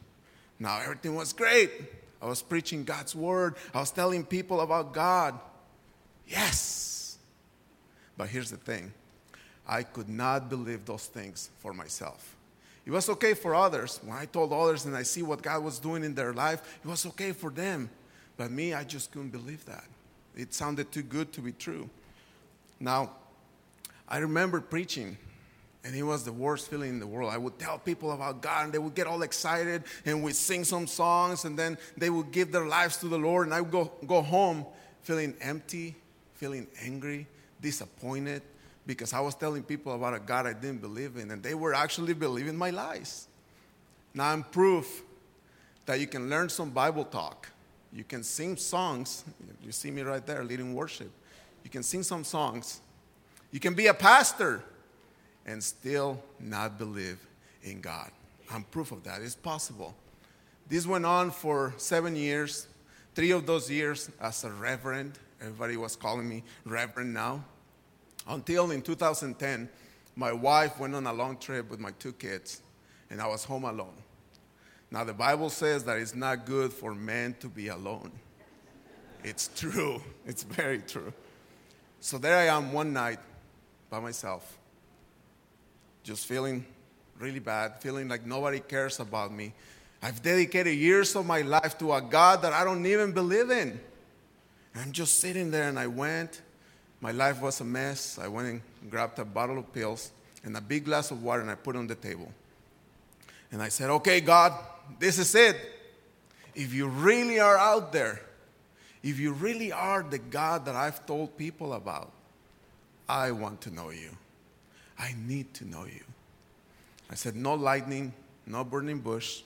Now, 0.57 0.79
everything 0.79 1.15
was 1.15 1.33
great. 1.33 1.69
I 2.21 2.27
was 2.27 2.41
preaching 2.41 2.85
God's 2.85 3.13
word, 3.13 3.55
I 3.73 3.81
was 3.81 3.91
telling 3.91 4.23
people 4.23 4.61
about 4.61 4.93
God. 4.93 5.37
Yes. 6.25 7.17
But 8.15 8.29
here's 8.29 8.49
the 8.49 8.55
thing 8.55 8.93
I 9.67 9.83
could 9.83 10.07
not 10.07 10.49
believe 10.49 10.85
those 10.85 11.07
things 11.07 11.49
for 11.59 11.73
myself. 11.73 12.37
It 12.85 12.91
was 12.91 13.09
okay 13.09 13.33
for 13.33 13.53
others. 13.53 13.99
When 14.01 14.15
I 14.15 14.27
told 14.27 14.53
others 14.53 14.85
and 14.85 14.95
I 14.95 15.03
see 15.03 15.23
what 15.23 15.41
God 15.41 15.61
was 15.61 15.77
doing 15.77 16.05
in 16.05 16.15
their 16.15 16.31
life, 16.31 16.79
it 16.81 16.87
was 16.87 17.05
okay 17.07 17.33
for 17.33 17.49
them. 17.49 17.89
But 18.37 18.51
me, 18.51 18.73
I 18.73 18.83
just 18.83 19.11
couldn't 19.11 19.29
believe 19.29 19.65
that. 19.65 19.83
It 20.35 20.53
sounded 20.53 20.91
too 20.91 21.01
good 21.01 21.33
to 21.33 21.41
be 21.41 21.51
true. 21.51 21.89
Now, 22.79 23.11
I 24.07 24.19
remember 24.19 24.61
preaching, 24.61 25.17
and 25.83 25.95
it 25.95 26.03
was 26.03 26.23
the 26.23 26.31
worst 26.31 26.69
feeling 26.69 26.89
in 26.89 26.99
the 26.99 27.07
world. 27.07 27.33
I 27.33 27.37
would 27.37 27.57
tell 27.57 27.79
people 27.79 28.11
about 28.11 28.41
God, 28.41 28.65
and 28.65 28.73
they 28.73 28.77
would 28.77 28.93
get 28.93 29.07
all 29.07 29.23
excited, 29.23 29.83
and 30.05 30.23
we'd 30.23 30.35
sing 30.35 30.63
some 30.63 30.85
songs, 30.85 31.45
and 31.45 31.57
then 31.57 31.77
they 31.97 32.11
would 32.11 32.31
give 32.31 32.51
their 32.51 32.67
lives 32.67 32.97
to 32.97 33.07
the 33.07 33.17
Lord, 33.17 33.47
and 33.47 33.53
I 33.53 33.61
would 33.61 33.71
go, 33.71 33.91
go 34.05 34.21
home 34.21 34.65
feeling 35.01 35.33
empty, 35.41 35.95
feeling 36.35 36.67
angry, 36.83 37.25
disappointed, 37.59 38.43
because 38.85 39.11
I 39.13 39.19
was 39.19 39.33
telling 39.35 39.63
people 39.63 39.93
about 39.95 40.13
a 40.13 40.19
God 40.19 40.45
I 40.45 40.53
didn't 40.53 40.81
believe 40.81 41.17
in, 41.17 41.31
and 41.31 41.41
they 41.41 41.55
were 41.55 41.73
actually 41.73 42.13
believing 42.13 42.55
my 42.55 42.69
lies. 42.69 43.27
Now 44.13 44.31
I'm 44.31 44.43
proof 44.43 45.03
that 45.85 45.99
you 45.99 46.07
can 46.07 46.29
learn 46.29 46.49
some 46.49 46.69
Bible 46.69 47.05
talk. 47.05 47.49
You 47.93 48.03
can 48.03 48.23
sing 48.23 48.57
songs. 48.57 49.23
You 49.61 49.71
see 49.71 49.91
me 49.91 50.01
right 50.01 50.25
there 50.25 50.43
leading 50.43 50.73
worship. 50.73 51.11
You 51.63 51.69
can 51.69 51.83
sing 51.83 52.03
some 52.03 52.23
songs. 52.23 52.81
You 53.51 53.59
can 53.59 53.73
be 53.73 53.87
a 53.87 53.93
pastor 53.93 54.63
and 55.45 55.63
still 55.63 56.21
not 56.39 56.77
believe 56.77 57.25
in 57.63 57.81
God. 57.81 58.11
I'm 58.51 58.63
proof 58.63 58.91
of 58.91 59.03
that. 59.03 59.21
It's 59.21 59.35
possible. 59.35 59.95
This 60.69 60.85
went 60.85 61.05
on 61.05 61.31
for 61.31 61.73
seven 61.77 62.15
years. 62.15 62.67
Three 63.15 63.31
of 63.31 63.45
those 63.45 63.69
years 63.71 64.11
as 64.21 64.43
a 64.43 64.51
reverend. 64.51 65.17
Everybody 65.41 65.77
was 65.77 65.95
calling 65.95 66.27
me 66.27 66.43
reverend 66.65 67.13
now. 67.13 67.43
Until 68.27 68.71
in 68.71 68.81
2010, 68.81 69.69
my 70.15 70.33
wife 70.33 70.79
went 70.79 70.95
on 70.95 71.07
a 71.07 71.13
long 71.13 71.37
trip 71.37 71.69
with 71.69 71.79
my 71.79 71.91
two 71.99 72.11
kids, 72.11 72.61
and 73.09 73.21
I 73.21 73.27
was 73.27 73.43
home 73.43 73.63
alone. 73.63 73.93
Now, 74.89 75.03
the 75.03 75.13
Bible 75.13 75.49
says 75.49 75.83
that 75.85 75.97
it's 75.97 76.15
not 76.15 76.45
good 76.45 76.71
for 76.71 76.95
men 76.95 77.35
to 77.39 77.47
be 77.47 77.67
alone. 77.67 78.11
It's 79.23 79.49
true, 79.55 80.01
it's 80.25 80.43
very 80.43 80.79
true. 80.79 81.13
So 81.99 82.17
there 82.17 82.37
I 82.37 82.45
am 82.55 82.71
one 82.71 82.93
night 82.93 83.19
by 83.89 83.99
myself, 83.99 84.57
just 86.03 86.25
feeling 86.25 86.65
really 87.19 87.39
bad, 87.39 87.81
feeling 87.81 88.07
like 88.07 88.25
nobody 88.25 88.59
cares 88.59 88.99
about 88.99 89.33
me. 89.33 89.53
I've 90.01 90.21
dedicated 90.21 90.77
years 90.77 91.15
of 91.15 91.25
my 91.25 91.41
life 91.41 91.77
to 91.79 91.93
a 91.93 92.01
God 92.01 92.43
that 92.43 92.53
I 92.53 92.63
don't 92.63 92.85
even 92.85 93.11
believe 93.11 93.49
in. 93.49 93.79
And 94.73 94.83
I'm 94.83 94.91
just 94.91 95.19
sitting 95.19 95.49
there, 95.49 95.67
and 95.67 95.79
I 95.79 95.87
went 95.87 96.41
my 96.99 97.11
life 97.11 97.41
was 97.41 97.61
a 97.61 97.63
mess. 97.63 98.17
I 98.19 98.27
went 98.27 98.47
and 98.47 98.61
grabbed 98.89 99.19
a 99.19 99.25
bottle 99.25 99.59
of 99.59 99.71
pills 99.71 100.11
and 100.43 100.55
a 100.57 100.61
big 100.61 100.85
glass 100.85 101.11
of 101.11 101.23
water 101.23 101.41
and 101.41 101.51
I 101.51 101.55
put 101.55 101.75
it 101.75 101.79
on 101.79 101.87
the 101.87 101.95
table. 101.95 102.31
And 103.51 103.61
I 103.61 103.69
said, 103.69 103.89
Okay, 103.89 104.19
God, 104.19 104.53
this 104.99 105.19
is 105.19 105.33
it. 105.35 105.57
If 106.55 106.73
you 106.73 106.87
really 106.87 107.39
are 107.39 107.57
out 107.57 107.91
there, 107.91 108.21
if 109.03 109.19
you 109.19 109.33
really 109.33 109.71
are 109.71 110.03
the 110.03 110.17
God 110.17 110.65
that 110.65 110.75
I've 110.75 111.05
told 111.05 111.37
people 111.37 111.73
about, 111.73 112.11
I 113.07 113.31
want 113.31 113.61
to 113.61 113.71
know 113.73 113.91
you. 113.91 114.09
I 114.99 115.13
need 115.25 115.53
to 115.55 115.65
know 115.65 115.85
you. 115.85 116.03
I 117.09 117.15
said, 117.15 117.35
No 117.35 117.53
lightning, 117.53 118.13
no 118.45 118.63
burning 118.63 118.99
bush. 118.99 119.43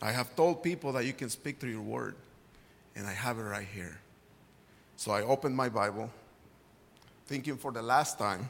I 0.00 0.12
have 0.12 0.34
told 0.34 0.62
people 0.62 0.92
that 0.92 1.04
you 1.04 1.12
can 1.12 1.28
speak 1.28 1.58
through 1.60 1.70
your 1.70 1.82
word, 1.82 2.16
and 2.96 3.06
I 3.06 3.12
have 3.12 3.38
it 3.38 3.42
right 3.42 3.66
here. 3.72 4.00
So 4.96 5.12
I 5.12 5.22
opened 5.22 5.56
my 5.56 5.68
Bible 5.68 6.10
thinking 7.26 7.56
for 7.56 7.72
the 7.72 7.82
last 7.82 8.18
time, 8.18 8.48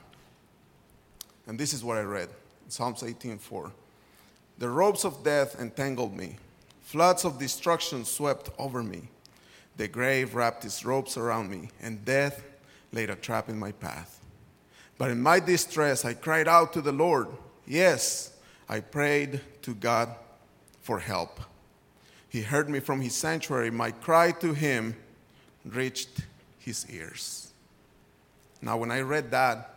and 1.46 1.58
this 1.58 1.72
is 1.72 1.82
what 1.82 1.98
I 1.98 2.02
read 2.02 2.28
Psalms 2.68 3.02
18:4. 3.02 3.72
The 4.62 4.70
ropes 4.70 5.04
of 5.04 5.24
death 5.24 5.60
entangled 5.60 6.16
me, 6.16 6.36
floods 6.82 7.24
of 7.24 7.36
destruction 7.36 8.04
swept 8.04 8.48
over 8.60 8.80
me. 8.84 9.08
The 9.76 9.88
grave 9.88 10.36
wrapped 10.36 10.64
its 10.64 10.84
ropes 10.84 11.16
around 11.16 11.50
me, 11.50 11.70
and 11.80 12.04
death 12.04 12.44
laid 12.92 13.10
a 13.10 13.16
trap 13.16 13.48
in 13.48 13.58
my 13.58 13.72
path. 13.72 14.20
But 14.98 15.10
in 15.10 15.20
my 15.20 15.40
distress, 15.40 16.04
I 16.04 16.14
cried 16.14 16.46
out 16.46 16.72
to 16.74 16.80
the 16.80 16.92
Lord. 16.92 17.26
Yes, 17.66 18.36
I 18.68 18.78
prayed 18.78 19.40
to 19.62 19.74
God 19.74 20.14
for 20.80 21.00
help. 21.00 21.40
He 22.28 22.42
heard 22.42 22.70
me 22.70 22.78
from 22.78 23.00
his 23.00 23.16
sanctuary. 23.16 23.72
My 23.72 23.90
cry 23.90 24.30
to 24.30 24.52
him 24.52 24.94
reached 25.64 26.20
his 26.60 26.88
ears. 26.88 27.50
Now, 28.60 28.76
when 28.76 28.92
I 28.92 29.00
read 29.00 29.32
that, 29.32 29.74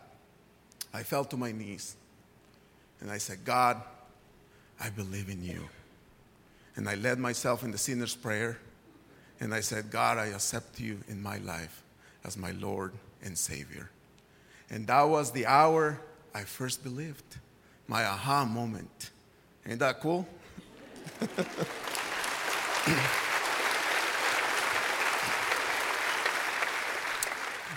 I 0.94 1.02
fell 1.02 1.24
to 1.24 1.36
my 1.36 1.50
knees 1.50 1.96
and 3.00 3.10
I 3.10 3.18
said, 3.18 3.44
God, 3.44 3.82
I 4.80 4.90
believe 4.90 5.28
in 5.28 5.42
you. 5.42 5.68
And 6.76 6.88
I 6.88 6.94
led 6.94 7.18
myself 7.18 7.62
in 7.62 7.70
the 7.70 7.78
sinner's 7.78 8.14
prayer 8.14 8.58
and 9.40 9.54
I 9.54 9.60
said, 9.60 9.90
God, 9.90 10.18
I 10.18 10.26
accept 10.26 10.80
you 10.80 10.98
in 11.08 11.22
my 11.22 11.38
life 11.38 11.82
as 12.24 12.36
my 12.36 12.52
Lord 12.52 12.92
and 13.22 13.36
Savior. 13.36 13.90
And 14.70 14.86
that 14.86 15.02
was 15.02 15.30
the 15.30 15.46
hour 15.46 16.00
I 16.34 16.42
first 16.42 16.82
believed, 16.82 17.36
my 17.88 18.04
aha 18.04 18.44
moment. 18.44 19.10
Ain't 19.66 19.78
that 19.80 20.00
cool? 20.00 20.26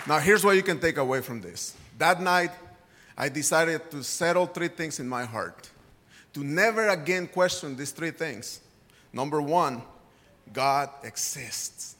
Now, 0.06 0.18
here's 0.18 0.44
what 0.44 0.56
you 0.56 0.62
can 0.62 0.80
take 0.80 0.96
away 0.96 1.20
from 1.20 1.40
this. 1.40 1.76
That 1.98 2.20
night, 2.20 2.50
I 3.16 3.28
decided 3.28 3.90
to 3.90 4.02
settle 4.02 4.46
three 4.46 4.68
things 4.68 4.98
in 4.98 5.08
my 5.08 5.24
heart 5.24 5.70
to 6.32 6.44
never 6.44 6.88
again 6.88 7.26
question 7.26 7.76
these 7.76 7.90
three 7.90 8.10
things. 8.10 8.60
Number 9.12 9.42
one, 9.42 9.82
God 10.52 10.90
exists. 11.02 11.96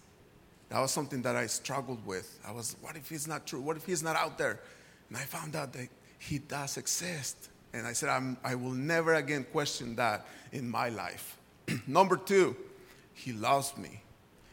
That 0.68 0.80
was 0.80 0.92
something 0.92 1.22
that 1.22 1.34
I 1.34 1.46
struggled 1.46 2.04
with. 2.06 2.38
I 2.46 2.52
was, 2.52 2.76
what 2.80 2.96
if 2.96 3.08
he's 3.08 3.26
not 3.26 3.46
true? 3.46 3.60
What 3.60 3.76
if 3.76 3.84
he's 3.84 4.02
not 4.02 4.16
out 4.16 4.38
there? 4.38 4.60
And 5.08 5.16
I 5.16 5.22
found 5.22 5.56
out 5.56 5.72
that 5.72 5.88
he 6.18 6.38
does 6.38 6.76
exist. 6.76 7.48
And 7.72 7.86
I 7.86 7.92
said, 7.92 8.08
i 8.44 8.54
will 8.54 8.70
never 8.70 9.14
again 9.14 9.46
question 9.50 9.96
that 9.96 10.26
in 10.52 10.68
my 10.68 10.88
life. 10.88 11.38
Number 11.86 12.16
two, 12.16 12.56
he 13.14 13.32
loves 13.32 13.76
me, 13.76 14.02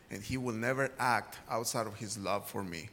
and 0.09 0.21
he 0.21 0.37
will 0.37 0.53
never 0.53 0.91
act 0.99 1.37
outside 1.49 1.87
of 1.87 1.95
his 1.95 2.17
love 2.17 2.47
for 2.49 2.63
me. 2.63 2.89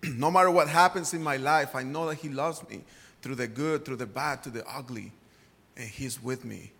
no 0.16 0.30
matter 0.30 0.50
what 0.50 0.68
happens 0.68 1.14
in 1.14 1.22
my 1.22 1.36
life, 1.36 1.74
I 1.74 1.82
know 1.82 2.08
that 2.08 2.16
He 2.16 2.28
loves 2.28 2.66
me 2.68 2.82
through 3.22 3.36
the 3.36 3.46
good, 3.46 3.84
through 3.84 3.96
the 3.96 4.06
bad, 4.06 4.42
through 4.42 4.52
the 4.52 4.66
ugly. 4.68 5.12
And 5.78 5.88
He's 5.88 6.22
with 6.22 6.44
me 6.44 6.72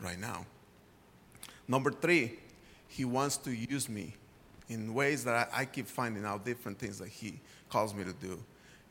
right 0.00 0.18
now. 0.18 0.46
Number 1.68 1.92
three, 1.92 2.38
He 2.88 3.04
wants 3.04 3.36
to 3.38 3.52
use 3.52 3.88
me 3.88 4.14
in 4.68 4.94
ways 4.94 5.24
that 5.24 5.48
I, 5.52 5.60
I 5.60 5.64
keep 5.66 5.86
finding 5.86 6.24
out 6.24 6.44
different 6.44 6.78
things 6.78 6.98
that 6.98 7.08
He 7.08 7.38
calls 7.68 7.94
me 7.94 8.02
to 8.02 8.12
do. 8.14 8.42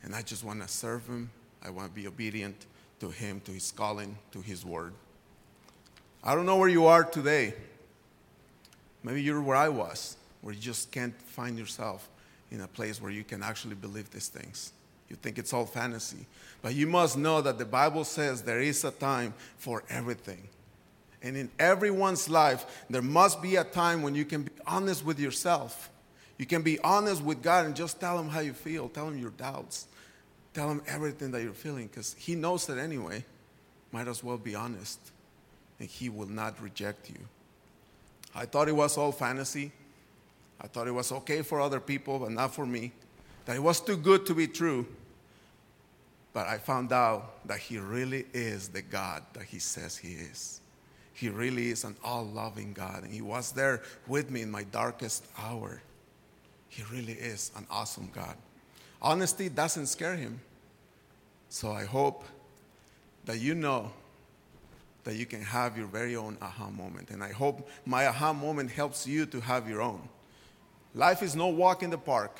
And 0.04 0.15
I 0.15 0.22
just 0.22 0.43
want 0.43 0.62
to 0.62 0.67
serve 0.67 1.06
Him. 1.08 1.30
I 1.62 1.69
want 1.72 1.89
to 1.89 1.93
be 1.93 2.08
obedient 2.08 2.65
to 3.00 3.10
Him, 3.10 3.41
to 3.41 3.52
His 3.52 3.72
calling, 3.72 4.17
to 4.32 4.39
His 4.39 4.63
word. 4.63 4.93
I 6.24 6.36
don't 6.36 6.46
know 6.46 6.58
where 6.58 6.69
you 6.69 6.86
are 6.86 7.04
today. 7.04 7.54
Maybe 9.04 9.22
you're 9.22 9.41
where 9.41 9.58
I 9.58 9.67
was, 9.67 10.15
where 10.41 10.54
you 10.54 10.62
just 10.62 10.91
can't 10.91 11.19
find 11.22 11.58
yourself 11.58 12.08
in 12.52 12.62
a 12.62 12.67
place 12.67 13.02
where 13.02 13.12
you 13.12 13.24
can 13.24 13.43
actually 13.43 13.76
believe 13.76 14.10
these 14.12 14.30
things. 14.30 14.72
You 15.13 15.17
think 15.21 15.38
it's 15.38 15.54
all 15.54 15.67
fantasy. 15.67 16.26
But 16.63 16.73
you 16.73 16.88
must 16.88 17.19
know 17.19 17.39
that 17.39 17.60
the 17.60 17.65
Bible 17.65 18.04
says 18.04 18.41
there 18.41 18.62
is 18.62 18.84
a 18.84 18.89
time 18.89 19.36
for 19.60 19.84
everything. 19.88 20.47
And 21.21 21.38
in 21.38 21.52
everyone's 21.60 22.32
life, 22.32 22.65
there 22.89 23.04
must 23.04 23.39
be 23.39 23.58
a 23.58 23.63
time 23.63 24.02
when 24.02 24.15
you 24.15 24.26
can 24.26 24.41
be 24.41 24.52
honest 24.65 25.06
with 25.06 25.19
yourself. 25.19 25.91
You 26.39 26.47
can 26.47 26.63
be 26.63 26.80
honest 26.80 27.23
with 27.23 27.43
God 27.43 27.67
and 27.67 27.76
just 27.76 27.99
tell 27.99 28.17
Him 28.17 28.28
how 28.28 28.39
you 28.39 28.54
feel, 28.54 28.89
tell 28.89 29.08
Him 29.08 29.19
your 29.19 29.30
doubts, 29.30 29.86
tell 30.56 30.67
Him 30.67 30.82
everything 30.88 31.30
that 31.30 31.43
you're 31.43 31.54
feeling, 31.54 31.86
because 31.86 32.15
He 32.17 32.34
knows 32.34 32.67
it 32.67 32.80
anyway. 32.80 33.23
might 33.91 34.08
as 34.08 34.23
well 34.23 34.39
be 34.39 34.56
honest, 34.56 34.99
and 35.80 35.88
He 35.88 36.10
will 36.10 36.28
not 36.28 36.60
reject 36.60 37.12
you. 37.12 37.19
I 38.34 38.45
thought 38.45 38.67
it 38.67 38.76
was 38.76 38.97
all 38.97 39.12
fantasy. 39.12 39.71
I 40.60 40.65
thought 40.65 40.88
it 40.88 40.91
was 40.91 41.12
okay 41.12 41.43
for 41.43 41.62
other 41.62 41.80
people, 41.80 42.17
but 42.17 42.32
not 42.32 42.56
for 42.56 42.65
me. 42.65 42.93
That 43.45 43.58
it 43.58 43.63
was 43.63 43.80
too 43.80 43.97
good 43.97 44.26
to 44.26 44.34
be 44.34 44.47
true. 44.47 44.88
But 46.34 46.48
I 46.48 46.58
found 46.58 46.91
out 46.91 47.48
that 47.48 47.60
He 47.60 47.78
really 47.78 48.26
is 48.34 48.67
the 48.67 48.82
God 48.82 49.24
that 49.34 49.43
He 49.43 49.60
says 49.60 49.96
He 49.96 50.13
is. 50.13 50.62
He 51.13 51.30
really 51.30 51.69
is 51.69 51.84
an 51.84 51.96
all 52.04 52.26
loving 52.26 52.74
God, 52.74 53.04
and 53.04 53.13
He 53.13 53.22
was 53.22 53.52
there 53.52 53.84
with 54.08 54.32
me 54.32 54.41
in 54.41 54.50
my 54.50 54.63
darkest 54.63 55.26
hour. 55.38 55.82
He 56.69 56.84
really 56.91 57.13
is 57.13 57.52
an 57.56 57.67
awesome 57.69 58.10
God. 58.13 58.36
Honesty 59.00 59.48
doesn't 59.48 59.86
scare 59.86 60.15
Him. 60.15 60.39
So 61.50 61.72
I 61.72 61.86
hope 61.86 62.24
that 63.26 63.39
you 63.39 63.54
know 63.54 63.91
that 65.04 65.15
you 65.15 65.28
can 65.28 65.41
have 65.41 65.78
your 65.78 65.86
very 65.86 66.15
own 66.15 66.38
aha 66.41 66.69
moment. 66.72 67.12
And 67.12 67.24
I 67.24 67.32
hope 67.32 67.69
my 67.86 68.08
aha 68.08 68.34
moment 68.34 68.72
helps 68.72 69.06
you 69.06 69.28
to 69.28 69.39
have 69.41 69.69
your 69.69 69.82
own. 69.82 70.02
Life 70.96 71.22
is 71.22 71.36
no 71.36 71.48
walk 71.48 71.84
in 71.84 71.91
the 71.91 71.98
park, 71.98 72.39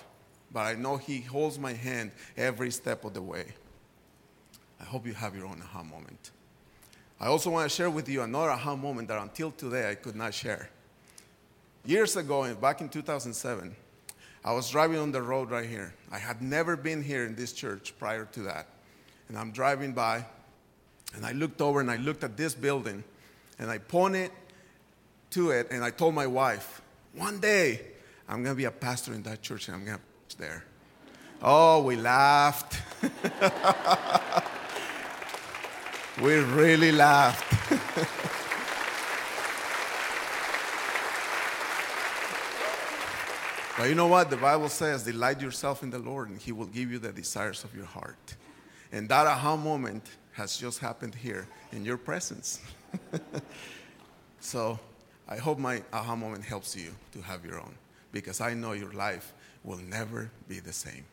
but 0.52 0.62
I 0.62 0.74
know 0.74 0.98
He 0.98 1.22
holds 1.22 1.60
my 1.60 1.74
hand 1.74 2.12
every 2.36 2.72
step 2.72 3.06
of 3.06 3.14
the 3.14 3.22
way. 3.22 3.54
I 4.84 4.86
hope 4.86 5.08
you 5.08 5.14
have 5.14 5.34
your 5.34 5.46
own 5.46 5.62
aha 5.64 5.82
moment. 5.82 6.32
I 7.18 7.28
also 7.28 7.50
want 7.50 7.70
to 7.70 7.74
share 7.74 7.90
with 7.90 8.10
you 8.10 8.22
another 8.22 8.50
aha 8.50 8.76
moment 8.76 9.08
that 9.08 9.22
until 9.22 9.52
today 9.52 9.90
I 9.90 9.96
could 9.96 10.14
not 10.14 10.34
share. 10.34 10.70
Years 11.86 12.18
ago, 12.18 12.54
back 12.56 12.82
in 12.82 12.90
2007, 12.90 13.74
I 14.44 14.52
was 14.52 14.70
driving 14.70 14.98
on 14.98 15.14
the 15.14 15.22
road 15.22 15.52
right 15.52 15.70
here. 15.70 15.94
I 16.12 16.18
had 16.18 16.42
never 16.42 16.76
been 16.76 17.02
here 17.02 17.24
in 17.24 17.34
this 17.34 17.54
church 17.54 17.94
prior 17.98 18.26
to 18.34 18.42
that. 18.42 18.68
And 19.30 19.38
I'm 19.38 19.52
driving 19.52 19.94
by, 19.94 20.26
and 21.16 21.26
I 21.26 21.32
looked 21.32 21.62
over 21.62 21.80
and 21.80 21.90
I 21.90 21.96
looked 21.96 22.26
at 22.26 22.36
this 22.36 22.54
building, 22.54 23.06
and 23.60 23.72
I 23.72 23.78
pointed 23.78 24.32
to 25.30 25.52
it, 25.52 25.68
and 25.72 25.82
I 25.82 25.92
told 25.92 26.14
my 26.14 26.28
wife, 26.28 26.82
one 27.14 27.40
day 27.40 27.80
I'm 28.28 28.44
going 28.44 28.54
to 28.54 28.58
be 28.58 28.66
a 28.66 28.72
pastor 28.72 29.14
in 29.14 29.24
that 29.24 29.42
church, 29.42 29.70
and 29.70 29.78
I'm 29.78 29.86
going 29.86 29.98
to 29.98 30.04
preach 30.04 30.38
there. 30.38 30.66
Oh, 31.42 31.84
we 31.84 31.96
laughed. 31.96 32.82
we 36.22 36.36
really 36.36 36.92
laughed. 36.92 37.70
but 43.78 43.90
you 43.90 43.96
know 43.96 44.08
what? 44.08 44.30
The 44.30 44.38
Bible 44.38 44.70
says, 44.70 45.04
delight 45.04 45.42
yourself 45.42 45.82
in 45.82 45.90
the 45.90 46.00
Lord, 46.00 46.30
and 46.30 46.40
He 46.40 46.52
will 46.52 46.68
give 46.68 46.92
you 46.92 47.00
the 47.00 47.12
desires 47.12 47.64
of 47.64 47.76
your 47.76 47.86
heart. 47.86 48.36
And 48.92 49.10
that 49.10 49.26
aha 49.26 49.56
moment 49.56 50.06
has 50.34 50.58
just 50.58 50.80
happened 50.80 51.16
here 51.16 51.48
in 51.72 51.84
your 51.84 51.98
presence. 51.98 52.62
so 54.40 54.80
I 55.28 55.38
hope 55.38 55.58
my 55.58 55.82
aha 55.92 56.16
moment 56.16 56.44
helps 56.44 56.76
you 56.76 56.92
to 57.14 57.22
have 57.22 57.44
your 57.44 57.60
own, 57.60 57.74
because 58.12 58.40
I 58.40 58.54
know 58.54 58.74
your 58.74 58.94
life 58.94 59.34
will 59.64 59.80
never 59.80 60.30
be 60.48 60.60
the 60.60 60.74
same. 60.74 61.06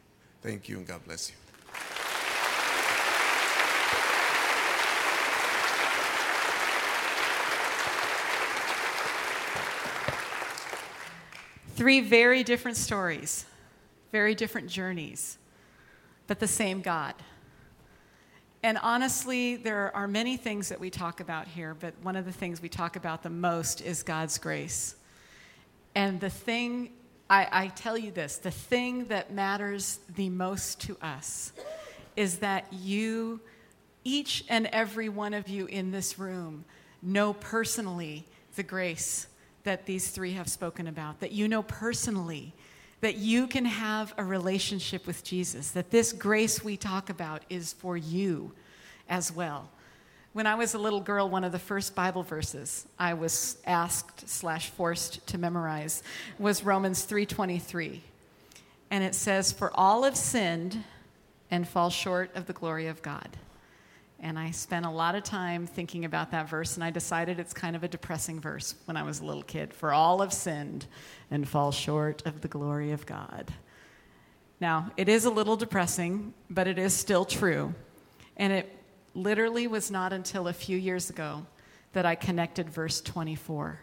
Thank 0.42 0.68
you, 0.68 0.78
and 0.78 0.86
God 0.86 1.04
bless 1.06 1.30
you. 1.30 1.49
Three 11.80 12.00
very 12.00 12.44
different 12.44 12.76
stories, 12.76 13.46
very 14.12 14.34
different 14.34 14.68
journeys, 14.68 15.38
but 16.26 16.38
the 16.38 16.46
same 16.46 16.82
God. 16.82 17.14
And 18.62 18.76
honestly, 18.82 19.56
there 19.56 19.90
are 19.96 20.06
many 20.06 20.36
things 20.36 20.68
that 20.68 20.78
we 20.78 20.90
talk 20.90 21.20
about 21.20 21.48
here, 21.48 21.72
but 21.72 21.94
one 22.02 22.16
of 22.16 22.26
the 22.26 22.32
things 22.32 22.60
we 22.60 22.68
talk 22.68 22.96
about 22.96 23.22
the 23.22 23.30
most 23.30 23.80
is 23.80 24.02
God's 24.02 24.36
grace. 24.36 24.96
And 25.94 26.20
the 26.20 26.28
thing, 26.28 26.90
I, 27.30 27.48
I, 27.50 27.66
tell 27.68 27.96
you 27.96 28.10
this, 28.10 28.36
the 28.36 28.50
thing 28.50 29.06
that 29.06 29.32
matters 29.32 30.00
the 30.16 30.28
most 30.28 30.82
to 30.82 30.98
us 31.00 31.54
is 32.14 32.40
that 32.40 32.70
you, 32.70 33.40
each 34.04 34.44
and 34.50 34.66
every 34.66 35.08
one 35.08 35.32
of 35.32 35.48
you 35.48 35.64
in 35.64 35.92
this 35.92 36.18
room, 36.18 36.66
know 37.00 37.32
personally 37.32 38.26
the 38.54 38.62
grace 38.62 39.28
that 39.64 39.86
these 39.86 40.10
three 40.10 40.32
have 40.32 40.48
spoken 40.48 40.86
about, 40.86 41.20
that 41.20 41.32
you 41.32 41.48
know 41.48 41.62
personally 41.62 42.54
that 43.00 43.16
you 43.16 43.46
can 43.46 43.64
have 43.64 44.12
a 44.18 44.24
relationship 44.24 45.06
with 45.06 45.24
Jesus, 45.24 45.70
that 45.70 45.90
this 45.90 46.12
grace 46.12 46.62
we 46.62 46.76
talk 46.76 47.08
about 47.08 47.42
is 47.48 47.72
for 47.72 47.96
you 47.96 48.52
as 49.08 49.32
well. 49.32 49.70
When 50.32 50.46
I 50.46 50.54
was 50.54 50.74
a 50.74 50.78
little 50.78 51.00
girl, 51.00 51.28
one 51.28 51.42
of 51.42 51.50
the 51.50 51.58
first 51.58 51.94
Bible 51.94 52.22
verses 52.22 52.86
I 52.98 53.14
was 53.14 53.56
asked 53.66 54.28
slash 54.28 54.70
forced 54.70 55.26
to 55.28 55.38
memorize 55.38 56.02
was 56.38 56.62
Romans 56.62 57.04
3:23. 57.04 58.00
And 58.90 59.02
it 59.02 59.14
says, 59.14 59.52
For 59.52 59.70
all 59.74 60.04
have 60.04 60.16
sinned 60.16 60.84
and 61.50 61.66
fall 61.66 61.90
short 61.90 62.30
of 62.36 62.46
the 62.46 62.52
glory 62.52 62.86
of 62.86 63.02
God. 63.02 63.28
And 64.22 64.38
I 64.38 64.50
spent 64.50 64.84
a 64.84 64.90
lot 64.90 65.14
of 65.14 65.22
time 65.22 65.66
thinking 65.66 66.04
about 66.04 66.30
that 66.32 66.48
verse, 66.48 66.74
and 66.74 66.84
I 66.84 66.90
decided 66.90 67.40
it's 67.40 67.54
kind 67.54 67.74
of 67.74 67.82
a 67.82 67.88
depressing 67.88 68.38
verse 68.38 68.74
when 68.84 68.96
I 68.96 69.02
was 69.02 69.20
a 69.20 69.24
little 69.24 69.42
kid. 69.42 69.72
For 69.72 69.92
all 69.92 70.20
have 70.20 70.32
sinned 70.32 70.86
and 71.30 71.48
fall 71.48 71.72
short 71.72 72.26
of 72.26 72.42
the 72.42 72.48
glory 72.48 72.92
of 72.92 73.06
God. 73.06 73.50
Now, 74.60 74.90
it 74.98 75.08
is 75.08 75.24
a 75.24 75.30
little 75.30 75.56
depressing, 75.56 76.34
but 76.50 76.68
it 76.68 76.78
is 76.78 76.92
still 76.92 77.24
true. 77.24 77.74
And 78.36 78.52
it 78.52 78.70
literally 79.14 79.66
was 79.66 79.90
not 79.90 80.12
until 80.12 80.48
a 80.48 80.52
few 80.52 80.76
years 80.76 81.08
ago 81.08 81.46
that 81.94 82.04
I 82.04 82.14
connected 82.14 82.68
verse 82.68 83.00
24, 83.00 83.80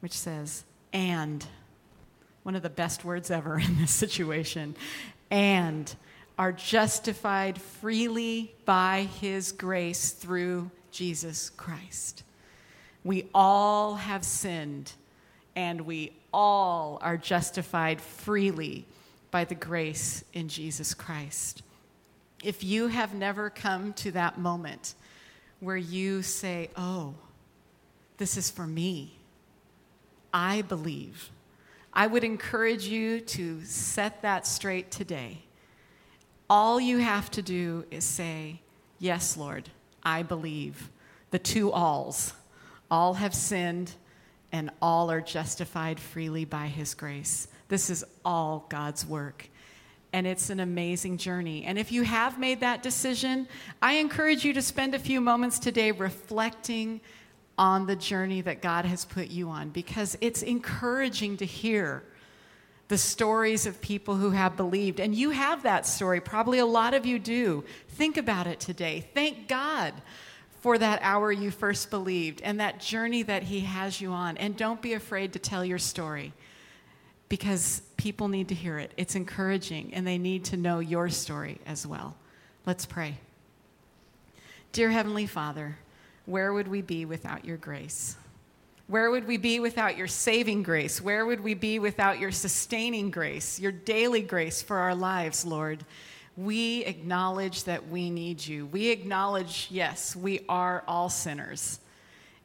which 0.00 0.12
says, 0.12 0.64
and, 0.92 1.46
one 2.42 2.54
of 2.54 2.62
the 2.62 2.70
best 2.70 3.04
words 3.04 3.30
ever 3.30 3.58
in 3.58 3.78
this 3.78 3.90
situation, 3.90 4.76
and 5.30 5.94
are 6.38 6.52
justified 6.52 7.60
freely 7.60 8.54
by 8.64 9.08
his 9.20 9.50
grace 9.50 10.12
through 10.12 10.70
Jesus 10.92 11.50
Christ. 11.50 12.22
We 13.02 13.28
all 13.34 13.96
have 13.96 14.24
sinned, 14.24 14.92
and 15.56 15.80
we 15.80 16.12
all 16.32 16.98
are 17.02 17.16
justified 17.16 18.00
freely 18.00 18.86
by 19.32 19.44
the 19.44 19.56
grace 19.56 20.24
in 20.32 20.48
Jesus 20.48 20.94
Christ. 20.94 21.62
If 22.44 22.62
you 22.62 22.86
have 22.86 23.14
never 23.14 23.50
come 23.50 23.92
to 23.94 24.12
that 24.12 24.38
moment 24.38 24.94
where 25.58 25.76
you 25.76 26.22
say, 26.22 26.70
Oh, 26.76 27.14
this 28.16 28.36
is 28.36 28.48
for 28.48 28.66
me, 28.66 29.18
I 30.32 30.62
believe, 30.62 31.30
I 31.92 32.06
would 32.06 32.22
encourage 32.22 32.86
you 32.86 33.20
to 33.20 33.64
set 33.64 34.22
that 34.22 34.46
straight 34.46 34.92
today 34.92 35.42
all 36.50 36.80
you 36.80 36.98
have 36.98 37.30
to 37.32 37.42
do 37.42 37.84
is 37.90 38.04
say, 38.04 38.60
Yes, 38.98 39.36
Lord, 39.36 39.70
I 40.02 40.22
believe. 40.22 40.90
The 41.30 41.38
two 41.38 41.72
alls. 41.72 42.32
All 42.90 43.14
have 43.14 43.34
sinned, 43.34 43.92
and 44.50 44.70
all 44.80 45.10
are 45.10 45.20
justified 45.20 46.00
freely 46.00 46.44
by 46.44 46.66
his 46.66 46.94
grace. 46.94 47.48
This 47.68 47.90
is 47.90 48.04
all 48.24 48.66
God's 48.70 49.06
work. 49.06 49.48
And 50.12 50.26
it's 50.26 50.48
an 50.48 50.58
amazing 50.58 51.18
journey. 51.18 51.64
And 51.64 51.78
if 51.78 51.92
you 51.92 52.02
have 52.02 52.38
made 52.38 52.60
that 52.60 52.82
decision, 52.82 53.46
I 53.82 53.94
encourage 53.94 54.44
you 54.44 54.54
to 54.54 54.62
spend 54.62 54.94
a 54.94 54.98
few 54.98 55.20
moments 55.20 55.58
today 55.58 55.92
reflecting 55.92 57.02
on 57.58 57.86
the 57.86 57.96
journey 57.96 58.40
that 58.40 58.62
God 58.62 58.86
has 58.86 59.04
put 59.04 59.28
you 59.28 59.50
on 59.50 59.68
because 59.68 60.16
it's 60.22 60.42
encouraging 60.42 61.36
to 61.36 61.44
hear 61.44 62.04
the 62.88 62.98
stories 62.98 63.66
of 63.66 63.80
people 63.80 64.16
who 64.16 64.30
have 64.30 64.56
believed. 64.56 64.98
And 64.98 65.14
you 65.14 65.30
have 65.30 65.62
that 65.62 65.86
story. 65.86 66.20
Probably 66.20 66.58
a 66.58 66.66
lot 66.66 66.94
of 66.94 67.06
you 67.06 67.18
do. 67.18 67.64
Think 67.90 68.16
about 68.16 68.46
it 68.46 68.60
today. 68.60 69.06
Thank 69.14 69.46
God 69.46 69.94
for 70.60 70.78
that 70.78 70.98
hour 71.02 71.30
you 71.30 71.50
first 71.50 71.90
believed 71.90 72.40
and 72.42 72.58
that 72.60 72.80
journey 72.80 73.22
that 73.22 73.44
He 73.44 73.60
has 73.60 74.00
you 74.00 74.10
on. 74.10 74.36
And 74.38 74.56
don't 74.56 74.82
be 74.82 74.94
afraid 74.94 75.34
to 75.34 75.38
tell 75.38 75.64
your 75.64 75.78
story 75.78 76.32
because 77.28 77.82
people 77.96 78.28
need 78.28 78.48
to 78.48 78.54
hear 78.54 78.78
it. 78.78 78.92
It's 78.96 79.14
encouraging 79.14 79.92
and 79.92 80.06
they 80.06 80.18
need 80.18 80.44
to 80.46 80.56
know 80.56 80.78
your 80.78 81.10
story 81.10 81.60
as 81.66 81.86
well. 81.86 82.16
Let's 82.64 82.86
pray. 82.86 83.18
Dear 84.72 84.90
Heavenly 84.90 85.26
Father, 85.26 85.76
where 86.26 86.52
would 86.52 86.68
we 86.68 86.82
be 86.82 87.04
without 87.04 87.44
your 87.44 87.56
grace? 87.56 88.16
Where 88.88 89.10
would 89.10 89.26
we 89.26 89.36
be 89.36 89.60
without 89.60 89.98
your 89.98 90.06
saving 90.06 90.62
grace? 90.62 90.98
Where 90.98 91.26
would 91.26 91.42
we 91.42 91.52
be 91.52 91.78
without 91.78 92.18
your 92.18 92.32
sustaining 92.32 93.10
grace, 93.10 93.60
your 93.60 93.70
daily 93.70 94.22
grace 94.22 94.62
for 94.62 94.78
our 94.78 94.94
lives, 94.94 95.44
Lord? 95.44 95.84
We 96.38 96.86
acknowledge 96.86 97.64
that 97.64 97.88
we 97.88 98.08
need 98.08 98.46
you. 98.46 98.64
We 98.64 98.88
acknowledge, 98.88 99.68
yes, 99.70 100.16
we 100.16 100.40
are 100.48 100.84
all 100.88 101.10
sinners. 101.10 101.80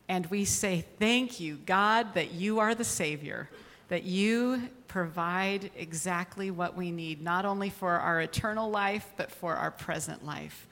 And 0.10 0.26
we 0.26 0.44
say, 0.44 0.84
Thank 1.00 1.40
you, 1.40 1.60
God, 1.66 2.14
that 2.16 2.34
you 2.34 2.60
are 2.60 2.76
the 2.76 2.84
Savior, 2.84 3.50
that 3.88 4.04
you 4.04 4.70
provide 4.90 5.72
exactly 5.78 6.52
what 6.52 6.76
we 6.76 6.92
need, 6.92 7.22
not 7.22 7.46
only 7.46 7.70
for 7.70 7.92
our 7.92 8.20
eternal 8.20 8.70
life, 8.70 9.14
but 9.16 9.32
for 9.32 9.56
our 9.56 9.72
present 9.72 10.26
life. 10.26 10.68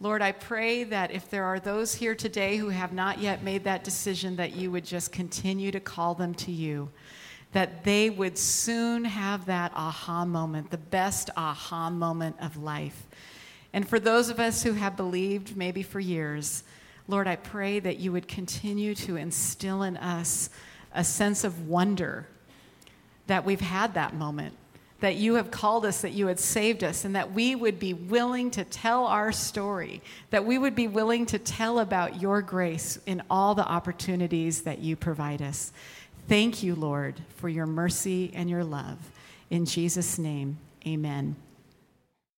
Lord, 0.00 0.22
I 0.22 0.32
pray 0.32 0.84
that 0.84 1.12
if 1.12 1.30
there 1.30 1.44
are 1.44 1.60
those 1.60 1.94
here 1.94 2.14
today 2.14 2.56
who 2.56 2.68
have 2.68 2.92
not 2.92 3.20
yet 3.20 3.42
made 3.42 3.64
that 3.64 3.84
decision, 3.84 4.36
that 4.36 4.54
you 4.54 4.70
would 4.70 4.84
just 4.84 5.12
continue 5.12 5.70
to 5.70 5.80
call 5.80 6.14
them 6.14 6.34
to 6.34 6.50
you, 6.50 6.90
that 7.52 7.84
they 7.84 8.10
would 8.10 8.36
soon 8.36 9.04
have 9.04 9.46
that 9.46 9.72
aha 9.74 10.24
moment, 10.24 10.70
the 10.70 10.78
best 10.78 11.30
aha 11.36 11.90
moment 11.90 12.36
of 12.40 12.56
life. 12.56 13.06
And 13.72 13.88
for 13.88 14.00
those 14.00 14.30
of 14.30 14.40
us 14.40 14.62
who 14.62 14.72
have 14.72 14.96
believed 14.96 15.56
maybe 15.56 15.82
for 15.82 16.00
years, 16.00 16.64
Lord, 17.06 17.28
I 17.28 17.36
pray 17.36 17.78
that 17.80 17.98
you 17.98 18.12
would 18.12 18.26
continue 18.26 18.94
to 18.96 19.16
instill 19.16 19.84
in 19.84 19.96
us 19.96 20.50
a 20.92 21.04
sense 21.04 21.44
of 21.44 21.68
wonder 21.68 22.26
that 23.26 23.44
we've 23.44 23.60
had 23.60 23.94
that 23.94 24.14
moment, 24.14 24.56
that 25.04 25.16
you 25.16 25.34
have 25.34 25.50
called 25.50 25.84
us, 25.84 26.00
that 26.00 26.12
you 26.12 26.28
had 26.28 26.40
saved 26.40 26.82
us, 26.82 27.04
and 27.04 27.14
that 27.14 27.30
we 27.30 27.54
would 27.54 27.78
be 27.78 27.92
willing 27.92 28.50
to 28.50 28.64
tell 28.64 29.04
our 29.04 29.32
story, 29.32 30.00
that 30.30 30.46
we 30.46 30.56
would 30.56 30.74
be 30.74 30.88
willing 30.88 31.26
to 31.26 31.38
tell 31.38 31.80
about 31.80 32.22
your 32.22 32.40
grace 32.40 32.98
in 33.04 33.22
all 33.28 33.54
the 33.54 33.66
opportunities 33.66 34.62
that 34.62 34.78
you 34.78 34.96
provide 34.96 35.42
us. 35.42 35.74
Thank 36.26 36.62
you, 36.62 36.74
Lord, 36.74 37.20
for 37.36 37.50
your 37.50 37.66
mercy 37.66 38.32
and 38.34 38.48
your 38.48 38.64
love. 38.64 38.96
In 39.50 39.66
Jesus' 39.66 40.18
name, 40.18 40.56
amen. 40.86 41.36